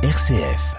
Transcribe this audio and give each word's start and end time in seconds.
RCF. 0.00 0.76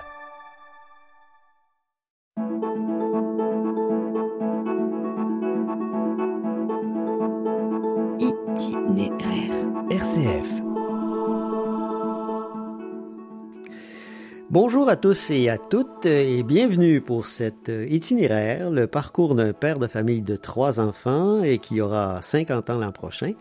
Itinéraire. 8.21 9.51
RCF. 9.89 10.61
Bonjour 14.49 14.87
à 14.87 14.95
tous 14.95 15.31
et 15.31 15.49
à 15.49 15.57
toutes 15.57 16.05
et 16.05 16.41
bienvenue 16.43 17.01
pour 17.01 17.25
cet 17.25 17.67
itinéraire, 17.67 18.71
le 18.71 18.87
parcours 18.87 19.35
d'un 19.35 19.51
père 19.51 19.79
de 19.79 19.87
famille 19.87 20.21
de 20.21 20.37
trois 20.37 20.79
enfants 20.79 21.43
et 21.43 21.57
qui 21.57 21.81
aura 21.81 22.21
50 22.21 22.69
ans 22.69 22.77
l'an 22.77 22.93
prochain, 22.93 23.33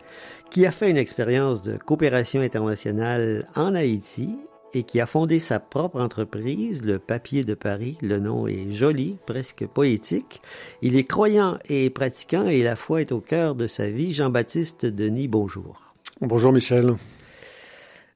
qui 0.50 0.66
a 0.66 0.72
fait 0.72 0.90
une 0.90 0.96
expérience 0.96 1.62
de 1.62 1.76
coopération 1.76 2.40
internationale 2.40 3.48
en 3.54 3.76
Haïti 3.76 4.40
et 4.74 4.82
qui 4.82 5.00
a 5.00 5.06
fondé 5.06 5.38
sa 5.38 5.60
propre 5.60 6.00
entreprise, 6.00 6.84
le 6.84 6.98
Papier 6.98 7.44
de 7.44 7.54
Paris. 7.54 7.96
Le 8.02 8.18
nom 8.18 8.46
est 8.46 8.72
joli, 8.72 9.16
presque 9.26 9.66
poétique. 9.66 10.40
Il 10.82 10.96
est 10.96 11.04
croyant 11.04 11.58
et 11.68 11.90
pratiquant 11.90 12.46
et 12.46 12.62
la 12.62 12.76
foi 12.76 13.00
est 13.00 13.12
au 13.12 13.20
cœur 13.20 13.54
de 13.54 13.66
sa 13.66 13.90
vie. 13.90 14.12
Jean-Baptiste 14.12 14.86
Denis, 14.86 15.28
bonjour. 15.28 15.94
Bonjour 16.20 16.52
Michel. 16.52 16.94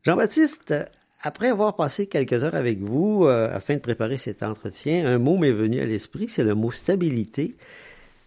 Jean-Baptiste, 0.02 0.74
après 1.22 1.48
avoir 1.48 1.76
passé 1.76 2.06
quelques 2.06 2.42
heures 2.42 2.56
avec 2.56 2.80
vous 2.80 3.24
euh, 3.24 3.48
afin 3.54 3.74
de 3.74 3.80
préparer 3.80 4.18
cet 4.18 4.42
entretien, 4.42 5.06
un 5.06 5.18
mot 5.18 5.36
m'est 5.38 5.52
venu 5.52 5.80
à 5.80 5.86
l'esprit, 5.86 6.28
c'est 6.28 6.42
le 6.42 6.54
mot 6.54 6.72
stabilité, 6.72 7.56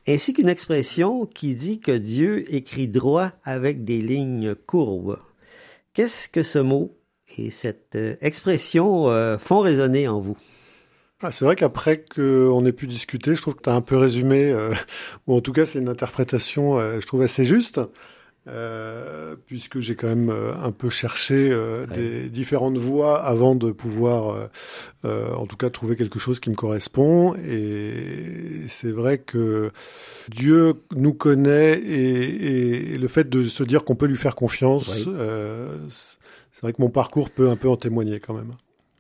ainsi 0.07 0.33
qu'une 0.33 0.47
expression 0.47 1.25
qui 1.25 1.55
dit 1.55 1.79
que 1.79 1.91
Dieu 1.91 2.45
écrit 2.53 2.87
droit 2.87 3.31
avec 3.43 3.83
des 3.83 4.01
lignes 4.01 4.55
courbes. 4.55 5.19
Qu'est-ce 5.93 6.29
que 6.29 6.43
ce 6.43 6.59
mot 6.59 6.95
et 7.37 7.49
cette 7.49 7.95
euh, 7.95 8.15
expression 8.21 9.09
euh, 9.09 9.37
font 9.37 9.59
résonner 9.59 10.07
en 10.07 10.19
vous? 10.19 10.37
Ah, 11.21 11.31
c'est 11.31 11.45
vrai 11.45 11.55
qu'après 11.55 12.03
qu'on 12.03 12.65
ait 12.65 12.73
pu 12.73 12.87
discuter, 12.87 13.35
je 13.35 13.41
trouve 13.41 13.55
que 13.55 13.63
tu 13.63 13.69
as 13.69 13.73
un 13.73 13.81
peu 13.81 13.97
résumé, 13.97 14.51
euh, 14.51 14.73
ou 15.27 15.35
en 15.35 15.41
tout 15.41 15.53
cas 15.53 15.65
c'est 15.65 15.79
une 15.79 15.89
interprétation, 15.89 16.77
euh, 16.77 16.99
je 16.99 17.07
trouve 17.07 17.21
assez 17.21 17.45
juste. 17.45 17.79
Puisque 19.47 19.79
j'ai 19.79 19.95
quand 19.95 20.07
même 20.07 20.31
un 20.61 20.71
peu 20.71 20.87
cherché 20.91 21.51
des 21.91 22.29
différentes 22.29 22.77
voies 22.77 23.19
avant 23.19 23.55
de 23.55 23.71
pouvoir, 23.71 24.49
en 25.03 25.47
tout 25.47 25.57
cas, 25.57 25.71
trouver 25.71 25.95
quelque 25.95 26.19
chose 26.19 26.39
qui 26.39 26.51
me 26.51 26.55
correspond. 26.55 27.33
Et 27.37 28.67
c'est 28.67 28.91
vrai 28.91 29.17
que 29.17 29.71
Dieu 30.29 30.75
nous 30.95 31.15
connaît 31.15 31.73
et, 31.73 32.93
et, 32.93 32.97
le 32.99 33.07
fait 33.07 33.27
de 33.27 33.45
se 33.45 33.63
dire 33.63 33.83
qu'on 33.83 33.95
peut 33.95 34.05
lui 34.05 34.15
faire 34.15 34.35
confiance. 34.35 35.07
Vrai 36.65 36.73
que 36.73 36.81
mon 36.81 36.89
parcours 36.89 37.29
peut 37.29 37.49
un 37.49 37.55
peu 37.55 37.69
en 37.69 37.77
témoigner 37.77 38.19
quand 38.19 38.33
même. 38.33 38.51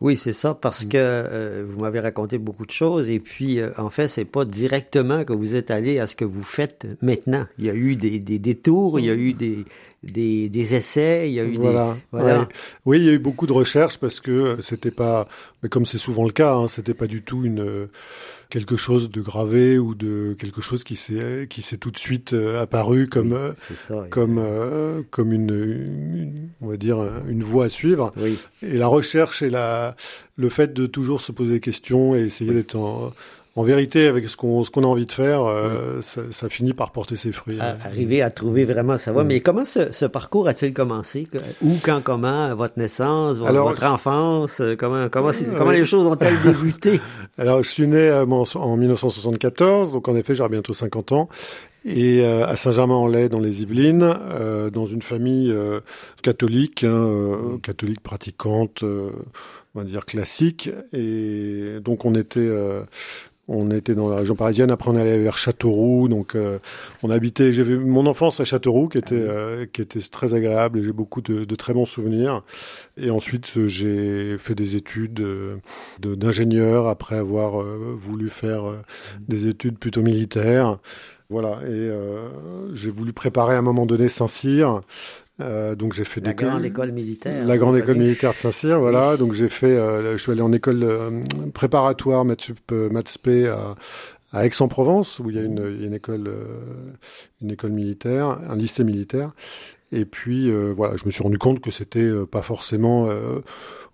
Oui, 0.01 0.17
c'est 0.17 0.33
ça, 0.33 0.53
parce 0.53 0.83
que 0.83 0.97
euh, 0.97 1.65
vous 1.67 1.79
m'avez 1.79 2.01
raconté 2.01 2.37
beaucoup 2.37 2.65
de 2.65 2.71
choses, 2.71 3.09
et 3.09 3.19
puis 3.19 3.59
euh, 3.59 3.69
en 3.77 3.89
fait, 3.89 4.09
c'est 4.09 4.25
pas 4.25 4.43
directement 4.43 5.23
que 5.23 5.31
vous 5.31 5.55
êtes 5.55 5.71
allé 5.71 5.99
à 5.99 6.07
ce 6.07 6.15
que 6.15 6.25
vous 6.25 6.43
faites 6.43 6.85
maintenant. 7.01 7.45
Il 7.57 7.65
y 7.65 7.69
a 7.69 7.73
eu 7.73 7.95
des, 7.95 8.19
des 8.19 8.37
détours, 8.37 8.99
il 8.99 9.05
y 9.05 9.09
a 9.09 9.13
eu 9.13 9.31
des, 9.31 9.63
des, 10.05 10.49
des 10.49 10.73
essais, 10.75 11.29
il 11.29 11.33
y 11.33 11.39
a 11.39 11.43
eu 11.43 11.55
voilà. 11.57 11.93
des 11.93 11.99
voilà. 12.11 12.39
Ouais. 12.41 12.45
Oui, 12.85 12.97
il 12.99 13.05
y 13.05 13.09
a 13.09 13.13
eu 13.13 13.19
beaucoup 13.19 13.47
de 13.47 13.53
recherches 13.53 13.97
parce 13.97 14.19
que 14.19 14.57
c'était 14.61 14.91
pas, 14.91 15.27
mais 15.63 15.69
comme 15.69 15.85
c'est 15.85 15.97
souvent 15.97 16.25
le 16.25 16.31
cas, 16.31 16.53
hein, 16.55 16.67
c'était 16.67 16.93
pas 16.93 17.07
du 17.07 17.21
tout 17.21 17.43
une 17.43 17.87
quelque 18.49 18.77
chose 18.77 19.09
de 19.09 19.21
gravé 19.21 19.77
ou 19.77 19.95
de 19.95 20.35
quelque 20.39 20.61
chose 20.61 20.83
qui 20.83 20.95
s'est 20.95 21.47
qui 21.49 21.61
s'est 21.61 21.77
tout 21.77 21.91
de 21.91 21.97
suite 21.97 22.33
euh, 22.33 22.61
apparu 22.61 23.07
comme 23.07 23.33
oui, 23.33 23.75
ça, 23.75 24.01
oui. 24.01 24.09
comme 24.09 24.37
euh, 24.39 25.01
comme 25.09 25.33
une, 25.33 25.49
une, 25.49 26.49
on 26.61 26.67
va 26.67 26.77
dire 26.77 26.97
une 27.27 27.43
voie 27.43 27.65
à 27.65 27.69
suivre. 27.69 28.13
Oui. 28.17 28.37
Et 28.61 28.77
la 28.77 28.87
recherche 28.87 29.41
et 29.41 29.49
la 29.49 29.95
le 30.35 30.49
fait 30.49 30.73
de 30.73 30.85
toujours 30.85 31.21
se 31.21 31.31
poser 31.31 31.53
des 31.53 31.59
questions 31.59 32.15
et 32.15 32.19
essayer 32.19 32.53
d'être 32.53 32.75
en 32.75 33.11
en 33.55 33.63
vérité, 33.63 34.07
avec 34.07 34.27
ce 34.27 34.35
qu'on 34.35 34.63
ce 34.63 34.71
qu'on 34.71 34.83
a 34.83 34.87
envie 34.87 35.05
de 35.05 35.11
faire, 35.11 35.43
euh, 35.43 35.95
oui. 35.95 36.03
ça, 36.03 36.21
ça, 36.31 36.49
finit 36.49 36.73
par 36.73 36.91
porter 36.91 37.15
ses 37.15 37.31
fruits. 37.31 37.59
À, 37.59 37.77
arriver 37.85 38.21
à 38.21 38.29
trouver 38.29 38.65
vraiment 38.65 38.97
sa 38.97 39.11
voie. 39.11 39.23
Mais 39.23 39.39
comment 39.39 39.65
ce, 39.65 39.91
ce 39.91 40.05
parcours 40.05 40.47
a-t-il 40.47 40.73
commencé? 40.73 41.27
Où, 41.61 41.73
quand, 41.81 42.01
comment? 42.03 42.53
Votre 42.55 42.77
naissance, 42.77 43.37
votre, 43.37 43.49
Alors, 43.49 43.69
votre 43.69 43.85
enfance 43.85 44.61
Comment 44.77 45.07
comment, 45.09 45.31
comment 45.57 45.71
les 45.71 45.85
choses 45.85 46.05
ont-elles 46.05 46.41
débuté? 46.43 46.99
Alors, 47.37 47.63
je 47.63 47.69
suis 47.69 47.87
né 47.87 48.11
en, 48.11 48.29
en 48.29 48.77
1974, 48.77 49.93
donc 49.93 50.07
en 50.07 50.15
effet, 50.15 50.35
j'aurai 50.35 50.49
bientôt 50.49 50.73
50 50.73 51.11
ans. 51.13 51.29
Et 51.85 52.25
euh, 52.25 52.47
à 52.47 52.55
Saint-Germain-en-Laye 52.55 53.29
dans 53.29 53.39
les 53.39 53.61
Yvelines, 53.61 54.01
euh, 54.03 54.71
dans 54.71 54.87
une 54.87 55.03
famille 55.03 55.51
euh, 55.51 55.81
catholique, 56.23 56.83
hein, 56.83 57.59
catholique 57.61 58.01
pratiquante, 58.01 58.83
on 58.83 59.79
va 59.79 59.83
dire 59.83 60.05
classique, 60.05 60.69
et 60.93 61.77
donc 61.81 62.05
on 62.05 62.15
était 62.15 62.49
on 63.47 63.69
était 63.69 63.93
dans 63.93 64.09
la 64.09 64.17
région 64.17 64.35
parisienne. 64.35 64.71
Après, 64.71 64.89
on 64.89 64.95
allait 64.95 65.19
vers 65.19 65.37
Châteauroux. 65.37 66.07
Donc, 66.07 66.35
euh, 66.35 66.57
on 67.03 67.11
habitait. 67.11 67.53
J'ai 67.53 67.63
vu 67.63 67.77
mon 67.77 68.05
enfance 68.07 68.39
à 68.39 68.45
Châteauroux, 68.45 68.87
qui 68.87 68.97
était 68.97 69.15
euh, 69.15 69.65
qui 69.71 69.81
était 69.81 69.99
très 69.99 70.33
agréable. 70.33 70.81
J'ai 70.83 70.93
beaucoup 70.93 71.21
de, 71.21 71.45
de, 71.45 71.55
très 71.55 71.73
bons 71.73 71.85
souvenirs. 71.85 72.43
Et 72.97 73.11
ensuite, 73.11 73.67
j'ai 73.67 74.37
fait 74.37 74.55
des 74.55 74.75
études 74.75 75.23
d'ingénieur 75.99 76.87
après 76.87 77.17
avoir 77.17 77.61
euh, 77.61 77.95
voulu 77.97 78.29
faire 78.29 78.63
des 79.27 79.47
études 79.47 79.77
plutôt 79.77 80.01
militaires. 80.01 80.79
Voilà. 81.29 81.59
Et 81.67 81.89
j'ai 82.73 82.91
voulu 82.91 83.11
préparer 83.13 83.55
à 83.55 83.59
un 83.59 83.63
moment 83.63 83.85
donné 83.85 84.09
Saint-Cyr. 84.09 84.81
Euh, 85.41 85.75
donc 85.75 85.93
j'ai 85.93 86.05
fait 86.05 86.21
la 86.21 86.33
des 86.33 86.45
grande 86.45 86.63
école 86.63 86.91
militaire. 86.91 87.45
La 87.45 87.57
grande 87.57 87.77
école 87.77 87.97
militaire 87.97 88.31
de 88.31 88.37
Saint-Cyr, 88.37 88.79
voilà. 88.79 89.11
Oui. 89.11 89.17
Donc 89.17 89.33
j'ai 89.33 89.49
fait, 89.49 89.75
euh, 89.77 90.13
je 90.13 90.17
suis 90.17 90.31
allé 90.31 90.41
en 90.41 90.53
école 90.53 90.83
euh, 90.83 91.23
préparatoire 91.53 92.23
maths 92.23 92.51
maths 92.71 93.19
à, 93.27 93.75
à 94.31 94.45
Aix-en-Provence 94.45 95.19
où 95.19 95.29
il 95.29 95.35
y 95.35 95.39
a 95.39 95.43
une, 95.43 95.77
une 95.81 95.93
école, 95.93 96.31
une 97.41 97.51
école 97.51 97.71
militaire, 97.71 98.39
un 98.49 98.55
lycée 98.55 98.83
militaire. 98.83 99.33
Et 99.91 100.05
puis 100.05 100.51
voilà, 100.73 100.95
je 100.97 101.05
me 101.05 101.11
suis 101.11 101.23
rendu 101.23 101.37
compte 101.37 101.59
que 101.59 101.71
c'était 101.71 102.11
pas 102.29 102.41
forcément 102.41 103.07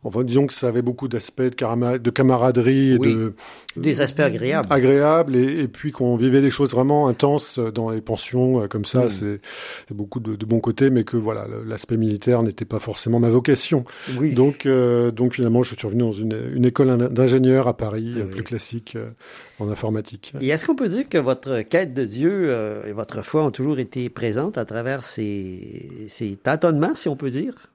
Enfin, 0.03 0.23
disons 0.23 0.47
que 0.47 0.53
ça 0.53 0.67
avait 0.67 0.81
beaucoup 0.81 1.07
d'aspects 1.07 1.43
de, 1.43 1.97
de, 1.99 2.09
camaraderie 2.09 2.93
et 2.93 2.97
oui, 2.97 3.13
de 3.13 3.33
des 3.77 4.01
aspects 4.01 4.21
agréables, 4.21 4.67
agréables, 4.71 5.35
et, 5.35 5.61
et, 5.61 5.67
puis 5.67 5.91
qu'on 5.91 6.17
vivait 6.17 6.41
des 6.41 6.49
choses 6.49 6.71
vraiment 6.71 7.07
intenses 7.07 7.59
dans 7.59 7.91
les 7.91 8.01
pensions 8.01 8.67
comme 8.67 8.83
ça. 8.83 9.05
Mmh. 9.05 9.09
C'est 9.09 9.93
beaucoup 9.93 10.19
de, 10.19 10.35
de 10.35 10.45
bons 10.45 10.59
côtés, 10.59 10.89
mais 10.89 11.03
que 11.03 11.17
voilà, 11.17 11.45
l'aspect 11.67 11.97
militaire 11.97 12.41
n'était 12.41 12.65
pas 12.65 12.79
forcément 12.79 13.19
ma 13.19 13.29
vocation. 13.29 13.85
Oui. 14.19 14.33
Donc, 14.33 14.65
euh, 14.65 15.11
donc 15.11 15.35
finalement, 15.35 15.61
je 15.61 15.75
suis 15.75 15.85
revenu 15.85 16.01
dans 16.01 16.11
une, 16.11 16.37
une 16.53 16.65
école 16.65 16.97
d'ingénieur 17.09 17.67
à 17.67 17.77
Paris, 17.77 18.13
oui. 18.17 18.23
plus 18.23 18.43
classique 18.43 18.95
euh, 18.95 19.11
en 19.59 19.69
informatique. 19.69 20.33
Et 20.41 20.49
est-ce 20.49 20.65
qu'on 20.65 20.75
peut 20.75 20.89
dire 20.89 21.07
que 21.07 21.19
votre 21.19 21.61
quête 21.61 21.93
de 21.93 22.05
Dieu 22.05 22.31
euh, 22.47 22.83
et 22.85 22.93
votre 22.93 23.21
foi 23.21 23.45
ont 23.45 23.51
toujours 23.51 23.77
été 23.77 24.09
présentes 24.09 24.57
à 24.57 24.65
travers 24.65 25.03
ces, 25.03 25.80
ces 26.07 26.35
tâtonnements, 26.35 26.95
si 26.95 27.09
on 27.09 27.15
peut 27.15 27.31
dire? 27.31 27.71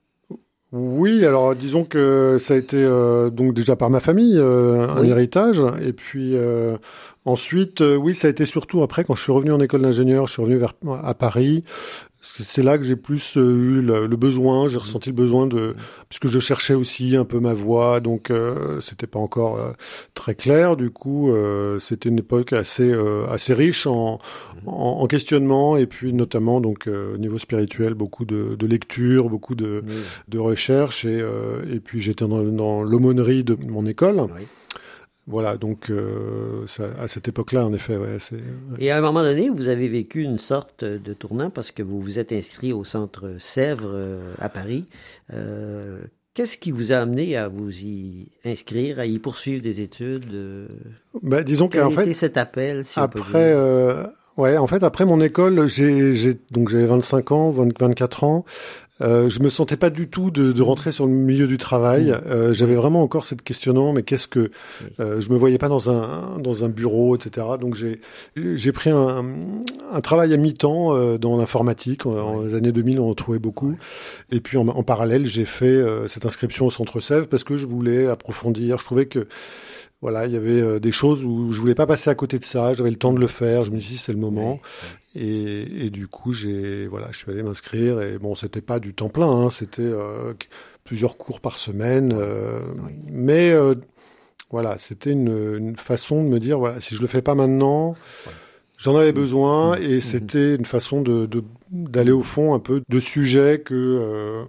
Oui, 0.73 1.25
alors 1.25 1.55
disons 1.55 1.85
que 1.85 2.39
ça 2.41 2.55
a 2.55 2.57
été 2.57 2.77
euh, 2.77 3.31
donc 3.31 3.55
déjà 3.55 3.77
par 3.77 3.89
ma 3.89 4.01
famille 4.01 4.37
euh, 4.37 4.89
un 4.89 5.03
oui. 5.03 5.11
héritage, 5.11 5.63
et 5.81 5.93
puis 5.93 6.33
euh, 6.35 6.77
ensuite, 7.25 7.81
oui, 7.81 8.15
ça 8.15 8.27
a 8.27 8.31
été 8.31 8.45
surtout 8.45 8.83
après 8.83 9.05
quand 9.05 9.15
je 9.15 9.23
suis 9.23 9.33
revenu 9.33 9.53
en 9.53 9.61
école 9.61 9.83
d'ingénieur, 9.83 10.27
je 10.27 10.33
suis 10.33 10.43
revenu 10.43 10.59
vers 10.59 10.75
à 11.05 11.15
Paris. 11.15 11.63
C'est 12.39 12.63
là 12.63 12.79
que 12.79 12.85
j'ai 12.85 12.97
plus 12.97 13.37
eu 13.37 13.81
le, 13.81 14.07
le 14.07 14.17
besoin, 14.17 14.69
j'ai 14.69 14.79
ressenti 14.79 15.09
le 15.11 15.15
besoin 15.15 15.47
de, 15.47 15.75
puisque 16.09 16.29
je 16.29 16.39
cherchais 16.39 16.75
aussi 16.75 17.17
un 17.17 17.25
peu 17.25 17.41
ma 17.41 17.55
voix, 17.55 18.01
donc 18.01 18.31
euh, 18.31 18.81
c'était 18.81 19.07
pas 19.07 19.19
encore 19.19 19.59
euh, 19.59 19.73
très 20.15 20.35
clair. 20.35 20.77
Du 20.77 20.91
coup, 20.91 21.31
euh, 21.31 21.79
c'était 21.79 22.09
une 22.09 22.19
époque 22.19 22.53
assez 22.53 22.95
assez 23.31 23.55
riche 23.55 23.87
en, 23.87 24.19
en, 24.67 24.73
en, 24.73 25.07
questionnement 25.07 25.77
et 25.77 25.87
puis 25.87 26.13
notamment 26.13 26.61
donc 26.61 26.89
au 26.89 27.17
niveau 27.19 27.39
spirituel, 27.39 27.95
beaucoup 27.95 28.25
de, 28.25 28.57
de 28.57 28.67
lectures, 28.67 29.29
beaucoup 29.29 29.55
de, 29.55 29.83
oui. 29.87 29.95
de 30.29 30.39
recherches 30.39 31.05
et 31.05 31.23
et 31.73 31.81
puis 31.81 32.01
j'étais 32.01 32.27
dans, 32.27 32.43
dans 32.43 32.83
l'aumônerie 32.83 33.45
de 33.45 33.57
mon 33.69 33.87
école. 33.87 34.21
Oui. 34.21 34.47
Voilà, 35.29 35.57
donc 35.57 35.91
euh, 35.91 36.67
ça, 36.67 36.85
à 37.01 37.09
cette 37.09 37.27
époque-là, 37.27 37.67
en 37.67 37.73
effet, 37.73 37.97
ouais, 37.97 38.19
c'est. 38.21 38.37
Ouais. 38.37 38.79
Et 38.79 38.91
à 38.93 38.99
un 38.99 39.01
moment 39.01 39.23
donné, 39.23 39.49
vous 39.49 39.67
avez 39.67 39.89
vécu 39.89 40.23
une 40.23 40.39
sorte 40.39 40.85
de 40.85 41.13
tournant 41.15 41.51
parce 41.51 41.73
que 41.73 41.83
vous 41.83 42.01
vous 42.01 42.21
êtes 42.21 42.33
inscrit 42.33 42.73
au 42.73 42.85
centre 42.85 43.35
Sèvres 43.39 43.91
euh, 43.93 44.35
à 44.39 44.49
Paris. 44.49 44.87
Euh, 45.33 45.99
Qu'est-ce 46.37 46.59
qui 46.59 46.71
vous 46.71 46.93
a 46.93 46.97
amené 46.97 47.35
à 47.39 47.49
vous 47.49 47.81
y 47.81 48.29
inscrire, 48.45 48.99
à 48.99 49.07
y 49.07 49.19
poursuivre 49.19 49.63
des 49.63 49.81
études 49.81 50.27
ben, 51.23 51.43
Disons 51.43 51.67
qu'en 51.71 51.89
fait, 51.89 52.13
cet 52.13 52.37
appel, 52.37 52.85
si 52.85 53.01
après, 53.01 53.55
euh, 53.55 54.05
ouais, 54.37 54.57
en 54.57 54.67
fait, 54.67 54.83
après 54.83 55.05
mon 55.05 55.21
école, 55.21 55.69
j'ai 55.69 56.39
donc 56.51 56.69
j'avais 56.69 56.87
25 56.87 57.33
ans, 57.33 57.51
20, 57.51 57.79
24 57.79 58.25
ans. 58.25 58.45
Euh, 59.03 59.29
je 59.29 59.41
me 59.41 59.51
sentais 59.51 59.77
pas 59.77 59.91
du 59.91 60.09
tout 60.09 60.31
de, 60.31 60.53
de 60.53 60.63
rentrer 60.63 60.91
sur 60.91 61.05
le 61.05 61.13
milieu 61.13 61.47
du 61.47 61.59
travail. 61.59 62.13
Mm. 62.13 62.21
Euh, 62.31 62.55
J'avais 62.55 62.77
vraiment 62.77 63.03
encore 63.03 63.27
cette 63.27 63.43
questionnement, 63.43 63.93
mais 63.93 64.03
qu'est-ce 64.03 64.27
que 64.27 64.51
euh, 65.01 65.21
je 65.21 65.31
me 65.31 65.37
voyais 65.37 65.59
pas 65.59 65.69
dans 65.69 65.91
un 65.91 66.39
dans 66.39 66.65
un 66.65 66.71
bureau, 66.71 67.15
etc. 67.15 67.47
Donc 67.61 67.75
j'ai 67.75 68.01
j'ai 68.37 68.73
pris 68.73 68.89
un, 68.89 69.23
un 69.93 70.01
travail 70.01 70.33
à 70.33 70.39
mi-temps 70.39 70.97
euh, 70.97 71.19
dans 71.19 71.37
l'informatique. 71.37 72.07
En, 72.07 72.13
en 72.17 72.43
les 72.43 72.55
années 72.55 72.73
2000, 72.73 72.99
on 73.01 73.11
en 73.11 73.15
trouvait 73.15 73.39
beaucoup. 73.39 73.77
Et 74.33 74.41
puis 74.41 74.57
en, 74.57 74.67
en 74.67 74.83
parallèle, 74.83 75.27
j'ai 75.27 75.45
fait 75.45 75.67
euh, 75.67 76.09
cette 76.09 76.25
inscription 76.25 76.65
au 76.65 76.71
Centre 76.71 76.99
Sèvres 77.01 77.27
parce 77.29 77.45
que 77.45 77.59
je 77.59 77.67
voulais 77.67 78.07
approfondir. 78.07 78.79
Je 78.79 78.85
trouvais 78.87 79.07
que 79.07 79.29
voilà, 80.03 80.27
il 80.27 80.33
y 80.33 80.37
avait 80.37 80.61
euh, 80.61 80.79
des 80.79 80.93
choses 80.93 81.25
où 81.25 81.53
je 81.53 81.61
voulais 81.61 81.75
pas 81.75 81.87
passer 81.87 82.11
à 82.11 82.15
côté 82.15 82.39
de 82.39 82.45
ça. 82.45 82.75
J'avais 82.75 82.91
le 82.91 82.97
temps 82.97 83.13
de 83.13 83.19
le 83.21 83.27
faire. 83.27 83.65
Je 83.65 83.71
me 83.71 83.79
suis 83.79 83.91
dit 83.93 83.99
c'est 83.99 84.13
le 84.13 84.19
moment. 84.19 84.61
Et, 85.15 85.87
et 85.87 85.91
du 85.91 86.07
coup, 86.09 86.33
j'ai 86.33 86.87
voilà, 86.87 87.09
je 87.13 87.19
suis 87.19 87.31
allé 87.33 87.43
m'inscrire. 87.43 88.01
Et 88.03 88.19
bon, 88.19 88.35
c'était 88.35 88.61
pas 88.61 88.79
du 88.81 88.95
temps 88.95 89.09
plein. 89.09 89.31
Hein, 89.31 89.51
c'était 89.51 89.83
euh, 89.83 90.35
plusieurs 90.85 91.17
cours 91.17 91.41
par 91.41 91.59
semaine. 91.59 92.13
euh, 92.17 92.61
Mais 93.11 93.51
euh, 93.53 93.75
voilà, 94.51 94.77
c'était 94.79 95.13
une, 95.13 95.57
une 95.59 95.77
façon 95.77 96.23
de 96.23 96.29
me 96.29 96.39
dire 96.39 96.59
voilà, 96.59 96.81
si 96.81 96.95
je 96.95 97.01
le 97.01 97.09
fais 97.09 97.23
pas 97.23 97.35
maintenant. 97.35 97.95
J'en 98.79 98.95
avais 98.97 99.13
besoin 99.13 99.75
et 99.77 100.01
c'était 100.01 100.55
une 100.55 100.67
façon 100.67 101.01
de 101.01 101.27
d'aller 101.71 102.13
au 102.13 102.23
fond 102.23 102.53
un 102.55 102.59
peu 102.59 102.83
de 102.87 103.01
sujets 103.01 103.61
que 103.61 104.45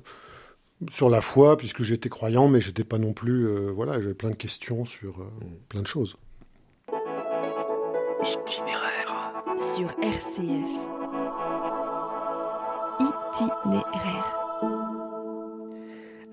sur 0.89 1.09
la 1.09 1.21
foi 1.21 1.57
puisque 1.57 1.83
j'étais 1.83 2.09
croyant 2.09 2.47
mais 2.47 2.61
j'étais 2.61 2.83
pas 2.83 2.97
non 2.97 3.13
plus 3.13 3.47
euh, 3.47 3.71
voilà 3.71 3.99
j'avais 3.99 4.13
plein 4.13 4.29
de 4.29 4.35
questions 4.35 4.85
sur 4.85 5.19
euh, 5.21 5.29
plein 5.69 5.81
de 5.81 5.87
choses. 5.87 6.17
Itinéraire. 8.21 9.33
Sur 9.57 9.89
RCF. 10.01 10.69
Itinéraire. 12.99 14.33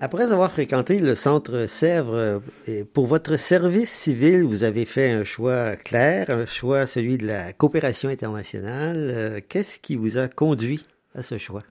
Après 0.01 0.31
avoir 0.31 0.51
fréquenté 0.51 0.99
le 0.99 1.15
centre 1.15 1.67
Sèvres, 1.67 2.41
euh, 2.67 2.83
pour 2.93 3.07
votre 3.07 3.37
service 3.37 3.89
civil, 3.89 4.43
vous 4.43 4.63
avez 4.63 4.85
fait 4.85 5.11
un 5.11 5.23
choix 5.23 5.75
clair, 5.75 6.29
un 6.29 6.45
choix 6.45 6.85
celui 6.85 7.17
de 7.17 7.25
la 7.25 7.53
coopération 7.53 8.09
internationale. 8.09 9.41
Qu'est-ce 9.47 9.79
qui 9.79 9.95
vous 9.95 10.17
a 10.17 10.27
conduit 10.27 10.85
à 11.15 11.23
ce 11.23 11.37
choix? 11.37 11.63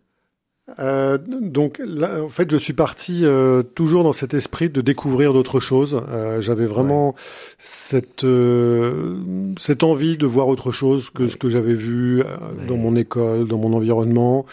Euh, 0.79 1.19
donc 1.19 1.79
là, 1.85 2.23
en 2.23 2.31
fait, 2.31 2.51
je 2.51 2.57
suis 2.57 2.73
parti 2.73 3.21
euh, 3.25 3.63
toujours 3.63 4.03
dans 4.03 4.15
cet 4.15 4.33
esprit 4.33 4.71
de 4.71 4.81
découvrir 4.81 5.35
d'autres 5.35 5.61
choses. 5.61 6.01
Euh, 6.09 6.41
J'avais 6.41 6.65
vraiment 6.65 7.15
cette 7.59 8.25
euh, 8.25 9.19
cette 9.59 9.83
envie 9.83 10.17
de 10.17 10.27
voir 10.27 10.49
autre 10.49 10.73
chose 10.73 11.11
que 11.11 11.29
ce 11.29 11.37
que 11.37 11.51
j'avais 11.51 11.75
vu 11.75 12.23
euh, 12.23 12.27
dans 12.67 12.79
mon 12.79 12.97
école, 12.97 13.47
dans 13.47 13.59
mon 13.59 13.75
environnement. 13.75 14.47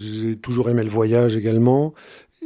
J'ai 0.00 0.36
toujours 0.36 0.68
aimé 0.68 0.82
le 0.82 0.90
voyage 0.90 1.36
également. 1.36 1.94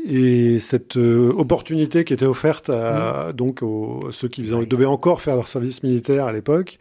Et 0.08 0.60
cette 0.60 0.96
euh, 0.98 1.32
opportunité 1.36 2.04
qui 2.04 2.12
était 2.12 2.26
offerte 2.26 2.70
à 2.70 3.32
donc 3.32 3.62
aux, 3.62 4.00
ceux 4.12 4.28
qui 4.28 4.44
faisaient- 4.44 4.64
devaient 4.66 4.84
encore 4.84 5.20
faire 5.20 5.34
leur 5.34 5.48
service 5.48 5.82
militaire 5.82 6.26
à 6.26 6.32
l'époque, 6.32 6.78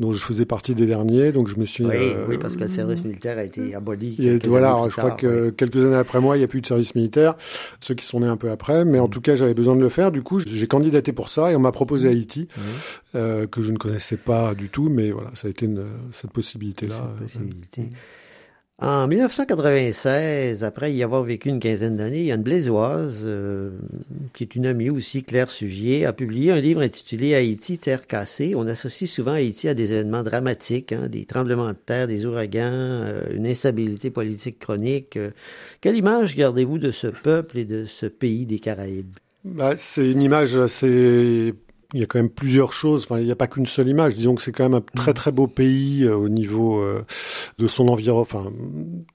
dont 0.00 0.14
je 0.14 0.24
faisais 0.24 0.46
partie 0.46 0.74
des 0.74 0.86
derniers, 0.86 1.32
donc 1.32 1.48
je 1.48 1.56
me 1.56 1.66
suis 1.66 1.84
Oui, 1.84 1.94
euh, 1.96 2.24
oui, 2.28 2.38
parce 2.38 2.56
que 2.56 2.62
le 2.62 2.68
service 2.68 3.04
militaire 3.04 3.36
a 3.36 3.44
été 3.44 3.74
aboli. 3.74 4.16
voilà, 4.46 4.76
je 4.86 4.92
crois 4.92 5.10
tard, 5.10 5.16
que 5.18 5.46
oui. 5.48 5.54
quelques 5.54 5.84
années 5.84 5.96
après 5.96 6.20
moi, 6.20 6.36
il 6.36 6.38
n'y 6.40 6.44
a 6.44 6.48
plus 6.48 6.62
de 6.62 6.66
service 6.66 6.94
militaire, 6.94 7.34
ceux 7.80 7.94
qui 7.94 8.06
sont 8.06 8.20
nés 8.20 8.26
un 8.28 8.38
peu 8.38 8.50
après, 8.50 8.86
mais 8.86 8.98
en 9.00 9.06
Mm. 9.06 9.10
tout 9.10 9.20
cas, 9.20 9.36
j'avais 9.36 9.54
besoin 9.54 9.76
de 9.76 9.82
le 9.82 9.90
faire. 9.90 10.10
Du 10.10 10.22
coup, 10.22 10.40
j'ai 10.40 10.66
candidaté 10.66 11.12
pour 11.12 11.28
ça 11.28 11.52
et 11.52 11.56
on 11.56 11.60
m'a 11.60 11.72
proposé 11.72 12.08
Mm. 12.08 12.12
Haïti, 12.12 12.48
euh, 13.16 13.46
que 13.46 13.60
je 13.60 13.70
ne 13.72 13.76
connaissais 13.76 14.16
pas 14.16 14.54
du 14.54 14.70
tout, 14.70 14.88
mais 14.88 15.10
voilà, 15.10 15.28
ça 15.34 15.48
a 15.48 15.50
été 15.50 15.66
une, 15.66 15.84
cette 16.12 16.30
possibilité-là. 16.30 16.94
Cette 16.94 17.20
euh, 17.20 17.24
possibilité. 17.24 17.82
En 18.84 19.06
1996, 19.06 20.64
après 20.64 20.92
y 20.92 21.04
avoir 21.04 21.22
vécu 21.22 21.48
une 21.48 21.60
quinzaine 21.60 21.98
d'années, 21.98 22.24
Yann 22.24 22.42
Blaisoise, 22.42 23.22
euh, 23.24 23.70
qui 24.34 24.42
est 24.42 24.56
une 24.56 24.66
amie 24.66 24.90
aussi, 24.90 25.22
Claire 25.22 25.50
Sugier, 25.50 26.04
a 26.04 26.12
publié 26.12 26.50
un 26.50 26.58
livre 26.58 26.80
intitulé 26.80 27.36
Haïti, 27.36 27.78
terre 27.78 28.08
cassée. 28.08 28.54
On 28.56 28.66
associe 28.66 29.08
souvent 29.08 29.34
Haïti 29.34 29.68
à 29.68 29.74
des 29.74 29.92
événements 29.92 30.24
dramatiques, 30.24 30.90
hein, 30.90 31.06
des 31.08 31.26
tremblements 31.26 31.68
de 31.68 31.74
terre, 31.74 32.08
des 32.08 32.26
ouragans, 32.26 32.72
euh, 32.72 33.22
une 33.32 33.46
instabilité 33.46 34.10
politique 34.10 34.58
chronique. 34.58 35.16
Quelle 35.80 35.96
image 35.96 36.34
gardez-vous 36.34 36.78
de 36.78 36.90
ce 36.90 37.06
peuple 37.06 37.58
et 37.58 37.64
de 37.64 37.86
ce 37.86 38.06
pays 38.06 38.46
des 38.46 38.58
Caraïbes? 38.58 39.16
Bah, 39.44 39.74
c'est 39.76 40.10
une 40.10 40.22
image 40.22 40.56
assez. 40.56 41.54
Il 41.94 42.00
y 42.00 42.02
a 42.02 42.06
quand 42.06 42.18
même 42.18 42.30
plusieurs 42.30 42.72
choses. 42.72 43.04
Enfin, 43.04 43.18
il 43.20 43.26
n'y 43.26 43.30
a 43.30 43.36
pas 43.36 43.46
qu'une 43.46 43.66
seule 43.66 43.88
image. 43.88 44.14
Disons 44.14 44.34
que 44.34 44.40
c'est 44.42 44.52
quand 44.52 44.64
même 44.64 44.74
un 44.74 44.78
Mm. 44.80 44.96
très 44.96 45.12
très 45.14 45.30
beau 45.32 45.46
pays 45.46 46.04
euh, 46.04 46.16
au 46.16 46.28
niveau 46.30 46.80
euh, 46.80 47.02
de 47.58 47.68
son 47.68 47.88
environnement, 47.88 48.22
enfin 48.22 48.50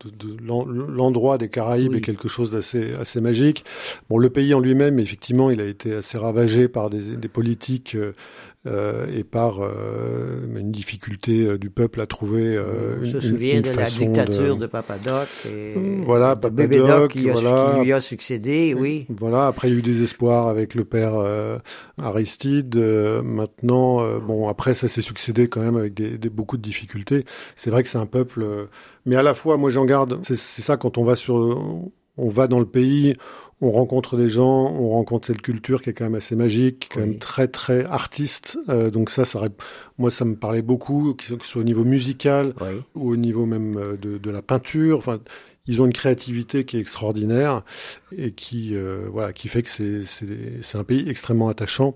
de, 0.05 0.09
de 0.27 0.37
l'en- 0.45 0.65
l'endroit 0.65 1.37
des 1.39 1.49
Caraïbes 1.49 1.91
Oui. 1.93 1.97
est 1.97 2.01
quelque 2.01 2.27
chose 2.27 2.51
d'assez 2.51 2.93
assez 2.93 3.19
magique. 3.21 3.65
Bon, 4.09 4.17
le 4.19 4.29
pays 4.29 4.53
en 4.53 4.59
lui-même, 4.59 4.99
effectivement, 4.99 5.49
il 5.49 5.59
a 5.59 5.65
été 5.65 5.93
assez 5.93 6.17
ravagé 6.19 6.67
par 6.67 6.89
des, 6.91 7.15
des 7.15 7.27
politiques 7.27 7.95
euh, 7.95 8.13
et 8.65 9.23
par 9.23 9.59
euh, 9.63 10.45
une 10.57 10.71
difficulté 10.71 11.45
euh, 11.45 11.57
du 11.57 11.69
peuple 11.69 12.01
à 12.01 12.05
trouver. 12.05 12.55
Euh, 12.57 12.97
On 12.99 13.03
une, 13.05 13.21
se 13.21 13.27
une- 13.27 13.41
une 13.41 13.61
de 13.61 13.69
la 13.71 13.89
dictature 13.89 14.57
de, 14.57 14.67
Papadoc 14.67 15.27
et 15.49 15.73
Voilà, 16.03 16.35
de 16.35 16.41
Papadoc, 16.41 17.11
qui, 17.11 17.29
voilà. 17.29 17.75
qui 17.79 17.85
lui 17.85 17.93
a 17.93 18.01
succédé, 18.01 18.73
oui. 18.77 19.05
Voilà, 19.09 19.47
après 19.47 19.69
il 19.69 19.73
y 19.73 19.75
a 19.75 19.79
eu 19.79 19.81
des 19.81 20.03
espoirs 20.03 20.47
avec 20.47 20.75
le 20.75 20.83
père 20.83 21.13
euh, 21.15 21.57
Aristide. 22.01 22.75
Euh, 22.75 23.21
maintenant, 23.21 24.01
euh, 24.01 24.19
bon, 24.19 24.47
après 24.49 24.73
ça 24.73 24.87
s'est 24.87 25.01
succédé 25.01 25.47
quand 25.47 25.61
même 25.61 25.77
avec 25.77 25.93
des, 25.93 26.17
des- 26.17 26.29
beaucoup 26.29 26.57
de 26.57 26.61
difficultés. 26.61 27.23
C'est 27.55 27.69
vrai 27.69 27.83
que 27.83 27.89
c'est 27.89 27.97
un 27.97 28.05
peuple, 28.05 28.41
euh, 28.43 28.65
mais 29.05 29.15
à 29.15 29.23
la 29.23 29.33
fois, 29.33 29.55
moi 29.57 29.69
j'en 29.69 29.85
garde. 29.85 30.19
C'est 30.23 30.35
c'est 30.35 30.61
ça 30.61 30.75
quand 30.77 30.97
on 30.97 31.03
va 31.05 31.15
sur, 31.15 31.35
on 32.17 32.29
va 32.29 32.47
dans 32.47 32.59
le 32.59 32.65
pays, 32.65 33.15
on 33.61 33.71
rencontre 33.71 34.17
des 34.17 34.29
gens, 34.29 34.71
on 34.75 34.89
rencontre 34.89 35.27
cette 35.27 35.41
culture 35.41 35.81
qui 35.81 35.89
est 35.89 35.93
quand 35.93 36.03
même 36.05 36.15
assez 36.15 36.35
magique, 36.35 36.89
quand 36.93 36.99
Oui. 37.01 37.07
même 37.07 37.17
très 37.19 37.47
très 37.47 37.85
artiste. 37.85 38.57
Euh, 38.69 38.89
donc 38.91 39.09
ça, 39.09 39.25
ça, 39.25 39.39
moi 39.97 40.11
ça 40.11 40.25
me 40.25 40.35
parlait 40.35 40.61
beaucoup, 40.61 41.13
que 41.15 41.23
ce 41.23 41.35
soit 41.43 41.61
au 41.61 41.65
niveau 41.65 41.83
musical 41.83 42.53
Oui. 42.61 42.81
ou 42.95 43.11
au 43.11 43.15
niveau 43.15 43.45
même 43.45 43.77
euh, 43.77 43.97
de, 43.97 44.17
de 44.17 44.29
la 44.31 44.41
peinture. 44.41 44.97
Enfin, 44.99 45.19
ils 45.65 45.81
ont 45.81 45.85
une 45.85 45.93
créativité 45.93 46.63
qui 46.65 46.77
est 46.77 46.79
extraordinaire 46.79 47.63
et 48.15 48.31
qui, 48.31 48.75
euh, 48.75 49.07
voilà, 49.11 49.33
qui 49.33 49.47
fait 49.49 49.63
que 49.63 49.69
c'est 49.69 50.77
un 50.77 50.83
pays 50.83 51.09
extrêmement 51.09 51.49
attachant. 51.49 51.95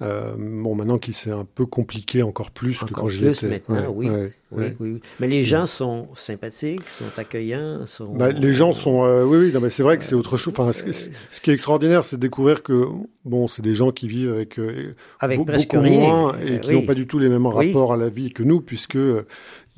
Euh, 0.00 0.34
bon, 0.38 0.76
maintenant 0.76 0.98
qu'il 0.98 1.12
s'est 1.12 1.32
un 1.32 1.44
peu 1.44 1.66
compliqué 1.66 2.22
encore 2.22 2.52
plus 2.52 2.78
que 2.78 2.84
quand 2.92 3.08
j'y 3.08 3.26
étais. 3.26 3.48
maintenant, 3.48 3.86
oui. 3.92 4.08
ouais, 4.08 4.30
Oui, 4.52 4.58
ouais. 4.64 4.76
oui, 4.78 4.90
oui. 4.92 5.00
Mais 5.18 5.26
les 5.26 5.42
gens 5.42 5.66
sont 5.66 6.06
sympathiques, 6.14 6.88
sont 6.88 7.04
accueillants, 7.16 7.84
sont... 7.84 8.14
Bah, 8.14 8.30
les 8.30 8.52
gens 8.54 8.72
sont, 8.72 9.04
euh, 9.04 9.24
oui, 9.24 9.38
oui, 9.38 9.50
non, 9.52 9.60
mais 9.60 9.70
c'est 9.70 9.82
vrai 9.82 9.98
que 9.98 10.04
c'est 10.04 10.14
autre 10.14 10.36
chose. 10.36 10.54
Enfin, 10.56 10.70
ce, 10.70 11.40
qui 11.40 11.50
est 11.50 11.54
extraordinaire, 11.54 12.04
c'est 12.04 12.14
de 12.16 12.20
découvrir 12.20 12.62
que, 12.62 12.86
bon, 13.24 13.48
c'est 13.48 13.62
des 13.62 13.74
gens 13.74 13.90
qui 13.90 14.06
vivent 14.06 14.30
avec, 14.32 14.60
euh, 14.60 14.94
Avec 15.18 15.44
presque 15.44 15.70
beaucoup 15.72 15.82
rien. 15.84 15.98
moins 15.98 16.36
et 16.38 16.52
Euh, 16.52 16.58
qui 16.58 16.68
oui. 16.68 16.74
n'ont 16.76 16.86
pas 16.86 16.94
du 16.94 17.08
tout 17.08 17.18
les 17.18 17.28
mêmes 17.28 17.46
rapports 17.48 17.92
à 17.92 17.96
la 17.96 18.08
vie 18.08 18.32
que 18.32 18.44
nous, 18.44 18.60
puisque 18.60 18.94
euh, 18.96 19.26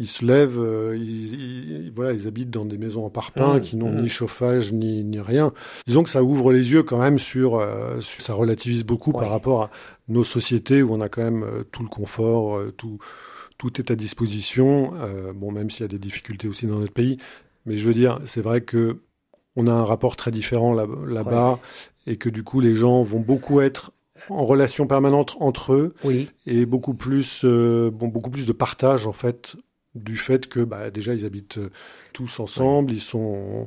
ils 0.01 0.09
se 0.09 0.25
lèvent, 0.25 0.59
euh, 0.59 0.97
ils, 0.97 1.35
ils- 1.87 1.93
voilà, 1.95 2.13
ils 2.13 2.27
habitent 2.27 2.51
dans 2.51 2.65
des 2.65 2.79
maisons 2.79 3.05
en 3.07 3.11
parpaing 3.11 3.57
Hum, 3.59 3.61
qui 3.61 3.77
n'ont 3.77 3.89
hum. 3.91 4.01
ni 4.03 4.09
chauffage 4.09 4.73
ni, 4.73 5.05
ni 5.05 5.21
rien. 5.21 5.53
Disons 5.87 6.03
que 6.03 6.11
ça 6.11 6.25
ouvre 6.25 6.53
les 6.53 6.73
yeux 6.73 6.83
quand 6.83 6.99
même 6.99 7.19
sur, 7.21 7.57
euh, 7.57 8.01
sur- 8.01 8.23
ça 8.23 8.35
relativise 8.35 8.85
beaucoup 8.85 9.13
Ouais. 9.13 9.21
par 9.21 9.31
rapport 9.31 9.63
à 9.65 9.71
nos 10.09 10.25
sociétés 10.25 10.83
où 10.83 10.93
on 10.93 11.01
a 11.01 11.09
quand 11.09 11.23
même 11.23 11.45
euh, 11.45 11.63
tout 11.71 11.83
le 11.85 11.89
confort, 11.89 12.59
tout, 12.77 12.99
tout 13.59 13.79
est 13.81 13.91
à 13.93 13.95
disposition. 13.97 14.93
bon, 15.37 15.53
même 15.53 15.71
s'il 15.71 15.83
y 15.83 15.85
a 15.85 15.89
des 15.89 15.99
difficultés 15.99 16.49
aussi 16.49 16.67
dans 16.67 16.79
notre 16.79 16.93
pays, 16.95 17.19
mais 17.67 17.77
je 17.77 17.87
veux 17.87 17.95
dire, 17.95 18.19
c'est 18.25 18.41
vrai 18.43 18.63
que 18.63 19.01
on 19.57 19.67
a 19.67 19.73
un 19.73 19.85
rapport 19.85 20.17
très 20.17 20.31
différent 20.31 20.73
là- 20.73 20.87
là-bas 21.07 21.59
et 22.07 22.17
que 22.17 22.29
du 22.31 22.43
coup 22.43 22.61
les 22.61 22.75
gens 22.77 23.03
vont 23.03 23.21
beaucoup 23.21 23.61
être 23.61 23.93
en 24.31 24.45
relation 24.47 24.87
permanente 24.87 25.37
entre 25.41 25.73
eux 25.75 25.95
Oui, 26.05 26.29
et 26.47 26.65
beaucoup 26.67 26.95
plus, 26.95 27.43
euh, 27.45 27.91
bon, 27.91 28.09
beaucoup 28.09 28.31
plus 28.31 28.47
de 28.47 28.53
partage 28.53 29.07
en 29.07 29.13
fait 29.13 29.57
du 29.95 30.17
fait 30.17 30.49
que 30.49 30.61
bah, 30.61 30.91
déjà 30.91 31.15
ils 31.15 31.25
habitent 31.25 31.59
euh, 31.59 31.71
tous 32.13 32.41
ensemble, 32.41 32.93
ils 32.93 33.01
sont 33.01 33.67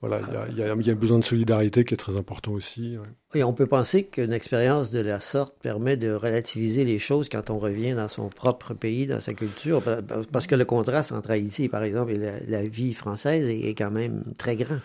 voilà, 0.00 0.20
il 0.50 0.58
y 0.58 0.86
y, 0.86 0.90
a, 0.90 0.94
besoin 0.94 1.18
de 1.18 1.24
solidarité 1.24 1.82
qui 1.86 1.94
est 1.94 1.96
très 1.96 2.16
important 2.18 2.52
aussi. 2.52 2.98
et 3.34 3.42
on 3.42 3.54
peut 3.54 3.66
penser 3.66 4.04
qu'une 4.04 4.34
expérience 4.34 4.90
de 4.90 5.00
la 5.00 5.18
sorte 5.18 5.54
permet 5.62 5.96
de 5.96 6.12
relativiser 6.12 6.84
les 6.84 6.98
choses 6.98 7.30
quand 7.30 7.48
on 7.48 7.58
revient 7.58 7.94
dans 7.94 8.08
son 8.08 8.28
propre 8.28 8.74
pays, 8.74 9.06
dans 9.06 9.20
sa 9.20 9.32
culture, 9.32 9.80
pa- 9.82 10.02
pa- 10.02 10.20
parce 10.30 10.46
que 10.46 10.56
le 10.56 10.66
contraste 10.66 11.12
entre 11.12 11.30
Haïti, 11.30 11.70
par 11.70 11.82
exemple, 11.84 12.12
et 12.12 12.18
la, 12.46 12.62
vie 12.64 12.92
française 12.92 13.48
est 13.48 13.74
quand 13.74 13.90
même 13.90 14.24
très 14.36 14.56
grand. 14.56 14.78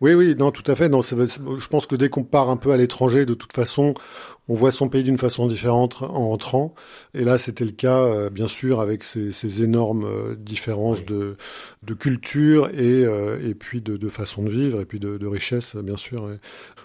Oui, 0.00 0.14
oui, 0.14 0.34
non, 0.38 0.50
tout 0.50 0.68
à 0.70 0.74
fait. 0.74 0.88
Non, 0.88 1.02
je 1.02 1.68
pense 1.68 1.86
que 1.86 1.94
dès 1.94 2.08
qu'on 2.08 2.24
part 2.24 2.48
un 2.48 2.56
peu 2.56 2.72
à 2.72 2.76
l'étranger, 2.78 3.26
de 3.26 3.34
toute 3.34 3.52
façon, 3.52 3.92
on 4.48 4.54
voit 4.54 4.72
son 4.72 4.88
pays 4.88 5.02
d'une 5.04 5.18
façon 5.18 5.46
différente 5.46 5.98
en 6.00 6.28
rentrant. 6.30 6.74
Et 7.12 7.22
là, 7.22 7.36
c'était 7.36 7.66
le 7.66 7.70
cas, 7.72 7.98
euh, 8.04 8.30
bien 8.30 8.48
sûr, 8.48 8.80
avec 8.80 9.04
ces, 9.04 9.30
ces 9.30 9.62
énormes 9.62 10.04
euh, 10.04 10.34
différences 10.36 11.00
Oui. 11.00 11.04
de, 11.06 11.36
de 11.82 11.94
culture 11.94 12.68
et, 12.68 13.04
euh, 13.04 13.38
et 13.46 13.54
puis 13.54 13.82
de, 13.82 13.98
de 13.98 14.08
façon 14.08 14.42
de 14.42 14.48
vivre 14.50 14.80
et 14.80 14.86
puis 14.86 15.00
de, 15.00 15.18
de 15.18 15.26
richesse, 15.26 15.76
bien 15.76 15.98
sûr. 15.98 16.30
Et 16.32 16.38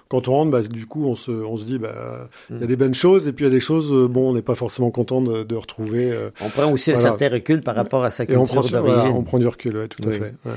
quand 0.10 0.28
on 0.28 0.34
rentre, 0.34 0.52
bah, 0.52 0.62
du 0.62 0.86
coup, 0.86 1.06
on 1.06 1.16
se, 1.16 1.32
on 1.32 1.56
se 1.56 1.64
dit, 1.64 1.80
bah, 1.80 2.30
il 2.50 2.58
y 2.58 2.60
a 2.60 2.66
Mm. 2.66 2.68
des 2.68 2.76
bonnes 2.76 2.94
choses 2.94 3.30
et 3.30 3.32
puis 3.34 3.46
il 3.46 3.48
y 3.48 3.52
a 3.52 3.54
des 3.54 3.62
choses, 3.62 3.94
euh, 3.94 4.08
bon, 4.10 4.30
on 4.30 4.34
n'est 4.34 4.42
pas 4.42 4.56
forcément 4.56 4.92
content 4.92 5.22
de, 5.22 5.44
de 5.44 5.56
retrouver. 5.56 6.12
euh, 6.12 6.32
On 6.42 6.50
prend 6.50 6.70
aussi 6.70 6.92
un 6.92 6.98
certain 6.98 7.30
recul 7.30 7.62
par 7.62 7.76
rapport 7.76 8.04
à 8.04 8.12
sa 8.12 8.26
culture 8.26 8.56
d'origine. 8.70 8.82
voilà, 8.82 9.10
on 9.12 9.24
prend 9.24 9.40
du 9.40 9.48
recul, 9.48 9.78
ouais, 9.78 9.88
tout 9.88 10.06
à 10.08 10.12
fait. 10.12 10.20
ouais. 10.46 10.52